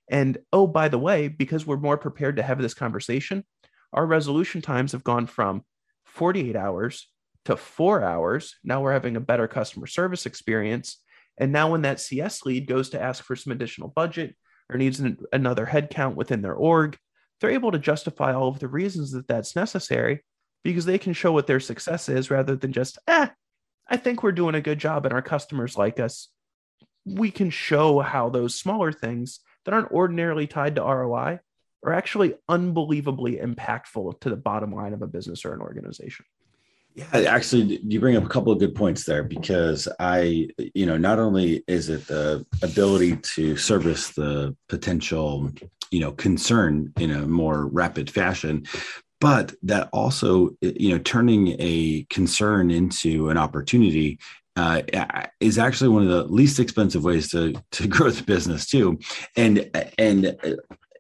And 0.09 0.37
oh, 0.51 0.67
by 0.67 0.87
the 0.87 0.97
way, 0.97 1.27
because 1.27 1.65
we're 1.65 1.77
more 1.77 1.97
prepared 1.97 2.37
to 2.37 2.43
have 2.43 2.61
this 2.61 2.73
conversation, 2.73 3.43
our 3.93 4.05
resolution 4.05 4.61
times 4.61 4.93
have 4.93 5.03
gone 5.03 5.27
from 5.27 5.63
48 6.13 6.55
hours 6.55 7.07
to 7.45 7.57
four 7.57 8.03
hours. 8.03 8.55
Now 8.63 8.81
we're 8.81 8.93
having 8.93 9.15
a 9.15 9.21
better 9.21 9.47
customer 9.47 9.87
service 9.87 10.25
experience. 10.25 10.97
And 11.37 11.51
now, 11.51 11.71
when 11.71 11.83
that 11.83 11.99
CS 11.99 12.45
lead 12.45 12.67
goes 12.67 12.89
to 12.89 13.01
ask 13.01 13.23
for 13.23 13.35
some 13.35 13.51
additional 13.51 13.87
budget 13.87 14.35
or 14.69 14.77
needs 14.77 14.99
an, 14.99 15.17
another 15.31 15.65
headcount 15.65 16.15
within 16.15 16.41
their 16.41 16.53
org, 16.53 16.97
they're 17.39 17.49
able 17.49 17.71
to 17.71 17.79
justify 17.79 18.33
all 18.33 18.49
of 18.49 18.59
the 18.59 18.67
reasons 18.67 19.11
that 19.11 19.27
that's 19.27 19.55
necessary 19.55 20.23
because 20.63 20.85
they 20.85 20.99
can 20.99 21.13
show 21.13 21.31
what 21.31 21.47
their 21.47 21.59
success 21.59 22.09
is 22.09 22.29
rather 22.29 22.55
than 22.55 22.71
just, 22.71 22.99
eh, 23.07 23.27
I 23.89 23.97
think 23.97 24.21
we're 24.21 24.33
doing 24.33 24.53
a 24.53 24.61
good 24.61 24.77
job 24.77 25.05
and 25.05 25.13
our 25.13 25.21
customers 25.21 25.77
like 25.77 25.99
us. 25.99 26.27
We 27.05 27.31
can 27.31 27.49
show 27.49 27.99
how 27.99 28.29
those 28.29 28.53
smaller 28.53 28.91
things 28.91 29.39
that 29.65 29.73
aren't 29.73 29.91
ordinarily 29.91 30.45
tied 30.45 30.75
to 30.75 30.83
ROI 30.83 31.39
are 31.83 31.93
actually 31.93 32.35
unbelievably 32.49 33.37
impactful 33.37 34.19
to 34.21 34.29
the 34.29 34.35
bottom 34.35 34.73
line 34.73 34.93
of 34.93 35.01
a 35.01 35.07
business 35.07 35.45
or 35.45 35.53
an 35.53 35.61
organization. 35.61 36.25
Yeah, 36.93 37.05
actually, 37.13 37.79
you 37.83 37.99
bring 38.01 38.17
up 38.17 38.25
a 38.25 38.29
couple 38.29 38.51
of 38.51 38.59
good 38.59 38.75
points 38.75 39.05
there 39.05 39.23
because 39.23 39.87
I, 39.99 40.49
you 40.73 40.85
know, 40.85 40.97
not 40.97 41.19
only 41.19 41.63
is 41.67 41.87
it 41.89 42.07
the 42.07 42.45
ability 42.61 43.15
to 43.35 43.55
service 43.55 44.09
the 44.09 44.55
potential, 44.67 45.49
you 45.89 46.01
know, 46.01 46.11
concern 46.11 46.91
in 46.99 47.11
a 47.11 47.25
more 47.27 47.67
rapid 47.67 48.09
fashion, 48.11 48.65
but 49.21 49.53
that 49.63 49.87
also, 49.93 50.49
you 50.61 50.89
know, 50.89 50.97
turning 50.97 51.55
a 51.59 52.05
concern 52.09 52.71
into 52.71 53.29
an 53.29 53.37
opportunity 53.37 54.19
uh, 54.57 54.81
is 55.39 55.57
actually 55.57 55.89
one 55.89 56.03
of 56.03 56.09
the 56.09 56.23
least 56.25 56.59
expensive 56.59 57.05
ways 57.05 57.29
to 57.31 57.53
to 57.71 57.87
grow 57.87 58.09
the 58.09 58.23
business 58.23 58.65
too, 58.65 58.99
and 59.37 59.69
and 59.97 60.35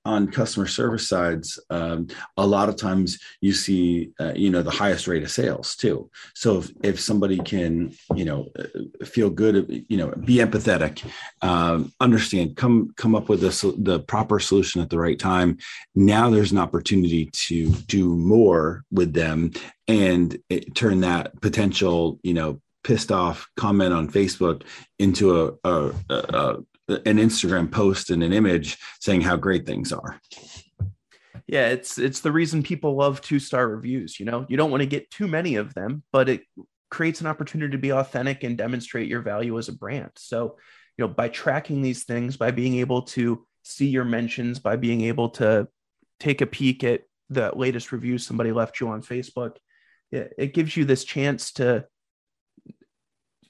on 0.05 0.31
customer 0.31 0.67
service 0.67 1.07
sides, 1.07 1.59
um, 1.69 2.07
a 2.37 2.45
lot 2.45 2.69
of 2.69 2.75
times 2.75 3.19
you 3.39 3.53
see, 3.53 4.11
uh, 4.19 4.33
you 4.35 4.49
know, 4.49 4.61
the 4.61 4.71
highest 4.71 5.07
rate 5.07 5.23
of 5.23 5.31
sales 5.31 5.75
too. 5.75 6.09
So 6.33 6.59
if, 6.59 6.71
if 6.83 6.99
somebody 6.99 7.37
can, 7.39 7.93
you 8.15 8.25
know, 8.25 8.47
uh, 8.57 9.05
feel 9.05 9.29
good, 9.29 9.85
you 9.89 9.97
know, 9.97 10.11
be 10.25 10.37
empathetic, 10.37 11.05
um, 11.41 11.91
understand, 11.99 12.55
come 12.55 12.93
come 12.97 13.15
up 13.15 13.29
with 13.29 13.41
the 13.41 13.75
the 13.77 13.99
proper 13.99 14.39
solution 14.39 14.81
at 14.81 14.89
the 14.89 14.99
right 14.99 15.19
time. 15.19 15.57
Now 15.95 16.29
there's 16.29 16.51
an 16.51 16.57
opportunity 16.57 17.29
to 17.47 17.69
do 17.87 18.15
more 18.15 18.83
with 18.91 19.13
them 19.13 19.51
and 19.87 20.37
it, 20.49 20.73
turn 20.75 21.01
that 21.01 21.39
potential, 21.41 22.19
you 22.23 22.33
know, 22.33 22.61
pissed 22.83 23.11
off 23.11 23.47
comment 23.57 23.93
on 23.93 24.09
Facebook 24.09 24.63
into 24.97 25.57
a, 25.63 25.69
a, 25.69 25.93
a, 26.09 26.57
an 26.91 27.17
Instagram 27.17 27.71
post 27.71 28.09
and 28.09 28.23
an 28.23 28.33
image 28.33 28.77
saying 28.99 29.21
how 29.21 29.35
great 29.35 29.65
things 29.65 29.91
are. 29.91 30.19
Yeah, 31.47 31.67
it's 31.69 31.97
it's 31.97 32.21
the 32.21 32.31
reason 32.31 32.63
people 32.63 32.95
love 32.95 33.21
two 33.21 33.39
star 33.39 33.67
reviews. 33.67 34.19
You 34.19 34.25
know, 34.25 34.45
you 34.47 34.57
don't 34.57 34.71
want 34.71 34.81
to 34.81 34.87
get 34.87 35.11
too 35.11 35.27
many 35.27 35.55
of 35.55 35.73
them, 35.73 36.03
but 36.11 36.29
it 36.29 36.43
creates 36.89 37.21
an 37.21 37.27
opportunity 37.27 37.71
to 37.71 37.77
be 37.77 37.91
authentic 37.91 38.43
and 38.43 38.57
demonstrate 38.57 39.07
your 39.07 39.21
value 39.21 39.57
as 39.57 39.69
a 39.69 39.73
brand. 39.73 40.11
So, 40.15 40.57
you 40.97 41.05
know, 41.05 41.07
by 41.07 41.29
tracking 41.29 41.81
these 41.81 42.03
things, 42.03 42.37
by 42.37 42.51
being 42.51 42.75
able 42.75 43.03
to 43.03 43.45
see 43.63 43.87
your 43.87 44.05
mentions, 44.05 44.59
by 44.59 44.75
being 44.75 45.01
able 45.01 45.29
to 45.29 45.67
take 46.19 46.41
a 46.41 46.45
peek 46.45 46.83
at 46.83 47.01
the 47.29 47.51
latest 47.55 47.91
review 47.91 48.17
somebody 48.17 48.51
left 48.51 48.79
you 48.79 48.89
on 48.89 49.01
Facebook, 49.01 49.55
it, 50.11 50.33
it 50.37 50.53
gives 50.53 50.75
you 50.75 50.85
this 50.85 51.03
chance 51.03 51.53
to 51.53 51.85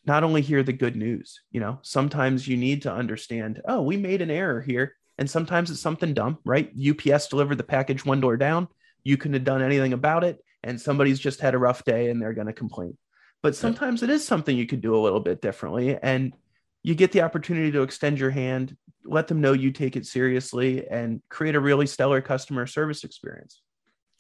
not 0.06 0.24
only 0.24 0.42
hear 0.42 0.64
the 0.64 0.74
good 0.74 0.96
news, 0.96 1.42
you 1.52 1.60
know, 1.60 1.80
sometimes 1.82 2.48
you 2.48 2.58
need 2.58 2.84
to 2.84 2.94
understand, 2.94 3.62
oh, 3.66 3.82
we 3.82 3.98
made 3.98 4.22
an 4.22 4.32
error 4.32 4.62
here. 4.62 4.96
And 5.18 5.30
sometimes 5.30 5.70
it's 5.70 5.80
something 5.80 6.14
dumb, 6.14 6.40
right? 6.44 6.72
UPS 6.76 7.28
delivered 7.28 7.58
the 7.58 7.64
package 7.64 8.06
one 8.06 8.22
door 8.22 8.38
down. 8.38 8.68
You 9.04 9.18
couldn't 9.18 9.36
have 9.36 9.44
done 9.44 9.62
anything 9.62 9.94
about 9.94 10.24
it. 10.24 10.44
And 10.64 10.82
somebody's 10.82 11.20
just 11.20 11.42
had 11.42 11.54
a 11.54 11.60
rough 11.60 11.84
day 11.84 12.10
and 12.10 12.22
they're 12.22 12.34
going 12.34 12.48
to 12.48 12.54
complain. 12.54 12.98
But 13.44 13.56
sometimes 13.56 14.04
it 14.04 14.10
is 14.10 14.26
something 14.26 14.56
you 14.56 14.68
could 14.68 14.82
do 14.82 14.96
a 14.96 15.02
little 15.02 15.20
bit 15.20 15.42
differently. 15.42 15.98
And 16.02 16.34
you 16.84 16.96
get 16.96 17.12
the 17.12 17.22
opportunity 17.22 17.72
to 17.72 17.82
extend 17.82 18.20
your 18.20 18.30
hand, 18.30 18.76
let 19.04 19.28
them 19.28 19.42
know 19.42 19.54
you 19.54 19.72
take 19.72 19.96
it 19.96 20.06
seriously, 20.06 20.88
and 20.88 21.22
create 21.30 21.56
a 21.56 21.60
really 21.60 21.88
stellar 21.88 22.22
customer 22.22 22.66
service 22.68 23.04
experience. 23.04 23.62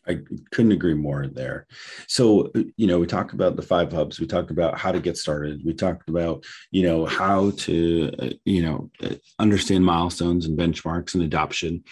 I 0.07 0.19
couldn't 0.51 0.71
agree 0.71 0.95
more 0.95 1.27
there. 1.27 1.67
So, 2.07 2.51
you 2.75 2.87
know, 2.87 2.99
we 2.99 3.05
talked 3.05 3.33
about 3.33 3.55
the 3.55 3.61
five 3.61 3.91
hubs. 3.91 4.19
We 4.19 4.25
talked 4.25 4.49
about 4.49 4.77
how 4.77 4.91
to 4.91 4.99
get 4.99 5.17
started. 5.17 5.61
We 5.63 5.73
talked 5.73 6.09
about, 6.09 6.43
you 6.71 6.83
know, 6.83 7.05
how 7.05 7.51
to, 7.51 8.11
uh, 8.19 8.29
you 8.43 8.63
know, 8.63 8.89
uh, 9.03 9.15
understand 9.37 9.85
milestones 9.85 10.45
and 10.45 10.57
benchmarks 10.57 11.13
and 11.13 11.23
adoption. 11.23 11.83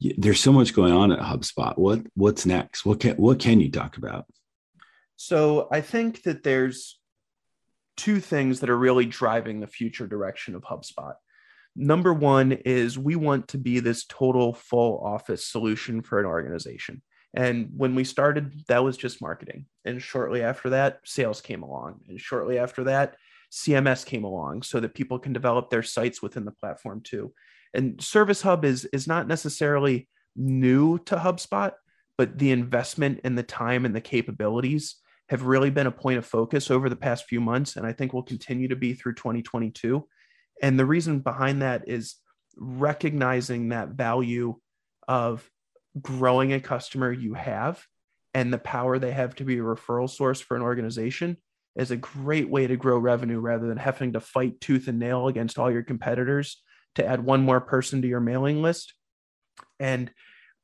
There's 0.00 0.40
so 0.40 0.52
much 0.52 0.74
going 0.74 0.92
on 0.92 1.12
at 1.12 1.20
HubSpot. 1.20 1.78
What 1.78 2.02
what's 2.14 2.44
next? 2.44 2.84
What 2.84 3.00
can 3.00 3.16
what 3.16 3.38
can 3.38 3.60
you 3.60 3.70
talk 3.70 3.96
about? 3.96 4.26
So, 5.16 5.68
I 5.70 5.80
think 5.80 6.24
that 6.24 6.42
there's 6.42 6.98
two 7.96 8.18
things 8.18 8.60
that 8.60 8.70
are 8.70 8.76
really 8.76 9.06
driving 9.06 9.60
the 9.60 9.68
future 9.68 10.06
direction 10.08 10.56
of 10.56 10.62
HubSpot. 10.62 11.14
Number 11.76 12.12
one 12.12 12.52
is 12.52 12.98
we 12.98 13.16
want 13.16 13.48
to 13.48 13.58
be 13.58 13.80
this 13.80 14.04
total 14.04 14.52
full 14.54 14.98
office 15.04 15.46
solution 15.46 16.02
for 16.02 16.20
an 16.20 16.26
organization. 16.26 17.02
And 17.34 17.70
when 17.76 17.94
we 17.94 18.04
started, 18.04 18.52
that 18.68 18.84
was 18.84 18.96
just 18.96 19.20
marketing. 19.20 19.66
And 19.84 20.00
shortly 20.00 20.42
after 20.42 20.70
that, 20.70 21.00
sales 21.04 21.40
came 21.40 21.62
along. 21.62 22.00
And 22.08 22.20
shortly 22.20 22.58
after 22.58 22.84
that, 22.84 23.16
CMS 23.50 24.06
came 24.06 24.24
along 24.24 24.62
so 24.62 24.80
that 24.80 24.94
people 24.94 25.18
can 25.18 25.32
develop 25.32 25.68
their 25.68 25.82
sites 25.82 26.22
within 26.22 26.44
the 26.44 26.52
platform 26.52 27.00
too. 27.02 27.32
And 27.74 28.00
Service 28.00 28.42
Hub 28.42 28.64
is, 28.64 28.84
is 28.86 29.08
not 29.08 29.26
necessarily 29.26 30.08
new 30.36 30.98
to 31.06 31.16
HubSpot, 31.16 31.72
but 32.16 32.38
the 32.38 32.52
investment 32.52 33.20
and 33.24 33.36
the 33.36 33.42
time 33.42 33.84
and 33.84 33.94
the 33.94 34.00
capabilities 34.00 34.96
have 35.28 35.42
really 35.42 35.70
been 35.70 35.86
a 35.86 35.92
point 35.92 36.18
of 36.18 36.26
focus 36.26 36.70
over 36.70 36.88
the 36.88 36.96
past 36.96 37.26
few 37.26 37.40
months. 37.40 37.76
And 37.76 37.86
I 37.86 37.92
think 37.92 38.12
will 38.12 38.22
continue 38.22 38.68
to 38.68 38.76
be 38.76 38.94
through 38.94 39.14
2022. 39.14 40.06
And 40.62 40.78
the 40.78 40.86
reason 40.86 41.20
behind 41.20 41.62
that 41.62 41.88
is 41.88 42.16
recognizing 42.56 43.70
that 43.70 43.90
value 43.90 44.56
of 45.08 45.48
growing 46.00 46.52
a 46.52 46.60
customer 46.60 47.12
you 47.12 47.34
have 47.34 47.84
and 48.32 48.52
the 48.52 48.58
power 48.58 48.98
they 48.98 49.12
have 49.12 49.34
to 49.36 49.44
be 49.44 49.58
a 49.58 49.62
referral 49.62 50.10
source 50.10 50.40
for 50.40 50.56
an 50.56 50.62
organization 50.62 51.36
is 51.76 51.90
a 51.90 51.96
great 51.96 52.48
way 52.48 52.66
to 52.66 52.76
grow 52.76 52.98
revenue 52.98 53.38
rather 53.38 53.66
than 53.66 53.76
having 53.76 54.12
to 54.12 54.20
fight 54.20 54.60
tooth 54.60 54.88
and 54.88 54.98
nail 54.98 55.28
against 55.28 55.58
all 55.58 55.70
your 55.70 55.82
competitors 55.82 56.62
to 56.94 57.06
add 57.06 57.24
one 57.24 57.42
more 57.42 57.60
person 57.60 58.02
to 58.02 58.08
your 58.08 58.20
mailing 58.20 58.62
list. 58.62 58.94
And 59.80 60.10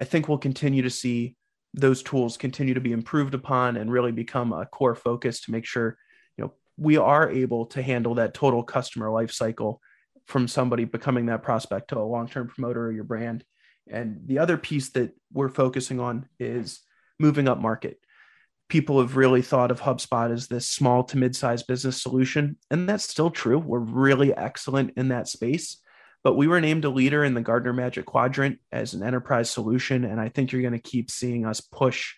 I 0.01 0.05
think 0.05 0.29
we'll 0.29 0.39
continue 0.39 0.83
to 0.83 0.91
see 0.91 1.37
those 1.75 2.03
tools 2.03 2.37
continue 2.37 2.75
to 2.75 2.81
be 2.81 2.93
improved 2.93 3.35
upon 3.35 3.77
and 3.77 3.93
really 3.93 4.13
become 4.13 4.53
a 4.53 4.67
core 4.67 4.95
focus 4.95 5.41
to 5.43 5.53
make 5.53 5.65
sure 5.65 5.97
you 6.37 6.45
know 6.45 6.55
we 6.77 6.97
are 6.97 7.31
able 7.31 7.67
to 7.67 7.83
handle 7.83 8.17
that 8.17 8.35
total 8.35 8.63
customer 8.63 9.11
life 9.11 9.31
cycle 9.31 9.81
from 10.27 10.49
somebody 10.49 10.85
becoming 10.85 11.27
that 11.27 11.43
prospect 11.43 11.89
to 11.89 11.99
a 11.99 12.03
long-term 12.03 12.49
promoter 12.49 12.89
of 12.89 12.95
your 12.95 13.05
brand 13.05 13.45
and 13.91 14.23
the 14.27 14.39
other 14.39 14.57
piece 14.57 14.91
that 14.91 15.13
we're 15.33 15.49
focusing 15.49 16.01
on 16.01 16.29
is 16.39 16.81
moving 17.19 17.49
up 17.49 17.59
market. 17.59 17.99
People 18.69 19.01
have 19.01 19.17
really 19.17 19.43
thought 19.43 19.71
of 19.71 19.81
HubSpot 19.81 20.33
as 20.33 20.47
this 20.47 20.69
small 20.69 21.03
to 21.05 21.19
mid-sized 21.19 21.67
business 21.67 22.03
solution, 22.03 22.57
and 22.71 22.89
that's 22.89 23.09
still 23.09 23.31
true. 23.31 23.59
We're 23.59 23.81
really 23.81 24.35
excellent 24.35 24.93
in 24.97 25.09
that 25.09 25.29
space, 25.29 25.79
but 26.23 26.37
we 26.37 26.47
were 26.47 26.61
named 26.61 26.85
a 26.85 26.91
leader 26.91 27.25
in 27.25 27.35
the 27.35 27.41
Gartner 27.41 27.73
Magic 27.73 28.07
Quadrant 28.07 28.59
as 28.71 28.95
an 28.95 29.03
enterprise 29.03 29.51
solution, 29.51 30.05
and 30.05 30.21
I 30.21 30.29
think 30.29 30.53
you're 30.53 30.63
going 30.63 30.73
to 30.73 30.79
keep 30.79 31.11
seeing 31.11 31.45
us 31.45 31.61
push 31.61 32.15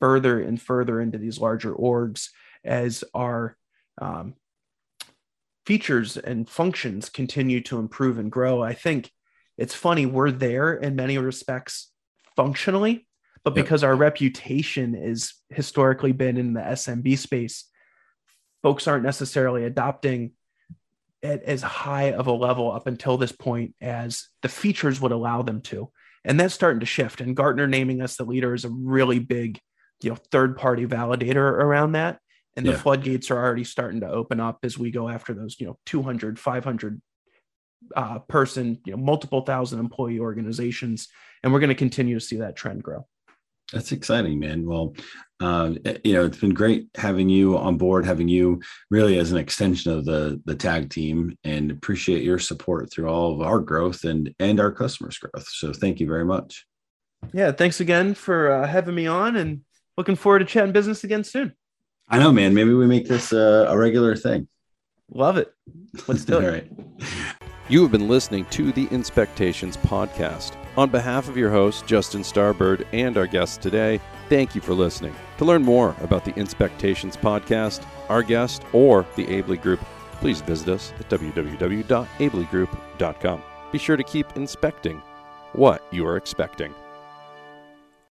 further 0.00 0.40
and 0.40 0.60
further 0.60 1.00
into 1.00 1.18
these 1.18 1.38
larger 1.38 1.72
orgs 1.72 2.28
as 2.64 3.04
our 3.14 3.56
um, 4.00 4.34
features 5.64 6.16
and 6.16 6.48
functions 6.48 7.08
continue 7.08 7.60
to 7.60 7.78
improve 7.78 8.18
and 8.18 8.32
grow. 8.32 8.62
I 8.62 8.74
think 8.74 9.12
it's 9.58 9.74
funny 9.74 10.06
we're 10.06 10.30
there 10.30 10.72
in 10.72 10.96
many 10.96 11.18
respects 11.18 11.90
functionally 12.36 13.06
but 13.44 13.54
because 13.54 13.82
yep. 13.82 13.88
our 13.88 13.96
reputation 13.96 14.94
is 14.94 15.34
historically 15.50 16.12
been 16.12 16.36
in 16.36 16.54
the 16.54 16.60
smb 16.60 17.18
space 17.18 17.68
folks 18.62 18.86
aren't 18.86 19.04
necessarily 19.04 19.64
adopting 19.64 20.32
at 21.22 21.42
as 21.44 21.62
high 21.62 22.12
of 22.12 22.26
a 22.26 22.32
level 22.32 22.70
up 22.70 22.86
until 22.86 23.16
this 23.16 23.32
point 23.32 23.74
as 23.80 24.28
the 24.42 24.48
features 24.48 25.00
would 25.00 25.12
allow 25.12 25.42
them 25.42 25.60
to 25.60 25.90
and 26.24 26.38
that's 26.38 26.54
starting 26.54 26.80
to 26.80 26.86
shift 26.86 27.20
and 27.20 27.36
gartner 27.36 27.66
naming 27.66 28.00
us 28.00 28.16
the 28.16 28.24
leader 28.24 28.54
is 28.54 28.64
a 28.64 28.70
really 28.70 29.18
big 29.18 29.60
you 30.02 30.10
know 30.10 30.16
third 30.30 30.56
party 30.56 30.86
validator 30.86 31.36
around 31.36 31.92
that 31.92 32.18
and 32.56 32.66
the 32.66 32.72
yeah. 32.72 32.76
floodgates 32.76 33.30
are 33.30 33.38
already 33.38 33.64
starting 33.64 34.00
to 34.00 34.08
open 34.08 34.40
up 34.40 34.58
as 34.62 34.78
we 34.78 34.90
go 34.90 35.08
after 35.08 35.32
those 35.32 35.56
you 35.58 35.66
know 35.66 35.78
200 35.86 36.38
500 36.38 37.00
uh, 37.96 38.18
person, 38.20 38.78
you 38.84 38.92
know, 38.92 39.02
multiple 39.02 39.42
thousand 39.42 39.80
employee 39.80 40.20
organizations, 40.20 41.08
and 41.42 41.52
we're 41.52 41.60
going 41.60 41.68
to 41.68 41.74
continue 41.74 42.18
to 42.18 42.24
see 42.24 42.36
that 42.36 42.56
trend 42.56 42.82
grow. 42.82 43.06
That's 43.72 43.92
exciting, 43.92 44.38
man. 44.38 44.66
Well, 44.66 44.94
uh, 45.40 45.72
you 46.04 46.12
know, 46.12 46.26
it's 46.26 46.38
been 46.38 46.52
great 46.52 46.88
having 46.94 47.28
you 47.28 47.56
on 47.56 47.78
board, 47.78 48.04
having 48.04 48.28
you 48.28 48.60
really 48.90 49.18
as 49.18 49.32
an 49.32 49.38
extension 49.38 49.92
of 49.92 50.04
the 50.04 50.40
the 50.44 50.54
tag 50.54 50.90
team, 50.90 51.36
and 51.44 51.70
appreciate 51.70 52.22
your 52.22 52.38
support 52.38 52.92
through 52.92 53.08
all 53.08 53.32
of 53.34 53.40
our 53.40 53.58
growth 53.58 54.04
and 54.04 54.34
and 54.38 54.60
our 54.60 54.70
customers' 54.70 55.18
growth. 55.18 55.48
So, 55.48 55.72
thank 55.72 56.00
you 56.00 56.06
very 56.06 56.24
much. 56.24 56.66
Yeah, 57.32 57.52
thanks 57.52 57.80
again 57.80 58.14
for 58.14 58.50
uh, 58.50 58.66
having 58.66 58.94
me 58.94 59.06
on, 59.06 59.36
and 59.36 59.62
looking 59.96 60.16
forward 60.16 60.40
to 60.40 60.44
chatting 60.44 60.72
business 60.72 61.04
again 61.04 61.24
soon. 61.24 61.54
I 62.08 62.18
know, 62.18 62.32
man. 62.32 62.52
Maybe 62.52 62.74
we 62.74 62.86
make 62.86 63.08
this 63.08 63.32
uh, 63.32 63.66
a 63.68 63.78
regular 63.78 64.16
thing. 64.16 64.48
Love 65.08 65.38
it. 65.38 65.52
Let's 66.06 66.24
do 66.24 66.38
it. 66.38 66.44
all 66.44 66.50
right. 66.50 67.38
You 67.68 67.82
have 67.82 67.92
been 67.92 68.08
listening 68.08 68.44
to 68.46 68.72
the 68.72 68.88
Inspectations 68.90 69.76
podcast. 69.76 70.56
On 70.76 70.90
behalf 70.90 71.28
of 71.28 71.36
your 71.36 71.50
host, 71.50 71.86
Justin 71.86 72.22
Starbird, 72.22 72.84
and 72.92 73.16
our 73.16 73.28
guests 73.28 73.56
today, 73.56 74.00
thank 74.28 74.56
you 74.56 74.60
for 74.60 74.74
listening. 74.74 75.14
To 75.38 75.44
learn 75.44 75.62
more 75.62 75.94
about 76.00 76.24
the 76.24 76.36
Inspectations 76.38 77.16
podcast, 77.16 77.86
our 78.08 78.24
guest, 78.24 78.64
or 78.72 79.06
the 79.14 79.26
Aebli 79.26 79.62
Group, 79.62 79.78
please 80.14 80.40
visit 80.40 80.70
us 80.70 80.92
at 80.98 81.08
www.aebligroup.com. 81.08 83.42
Be 83.70 83.78
sure 83.78 83.96
to 83.96 84.04
keep 84.04 84.36
inspecting 84.36 85.00
what 85.52 85.84
you 85.92 86.04
are 86.06 86.16
expecting. 86.16 86.74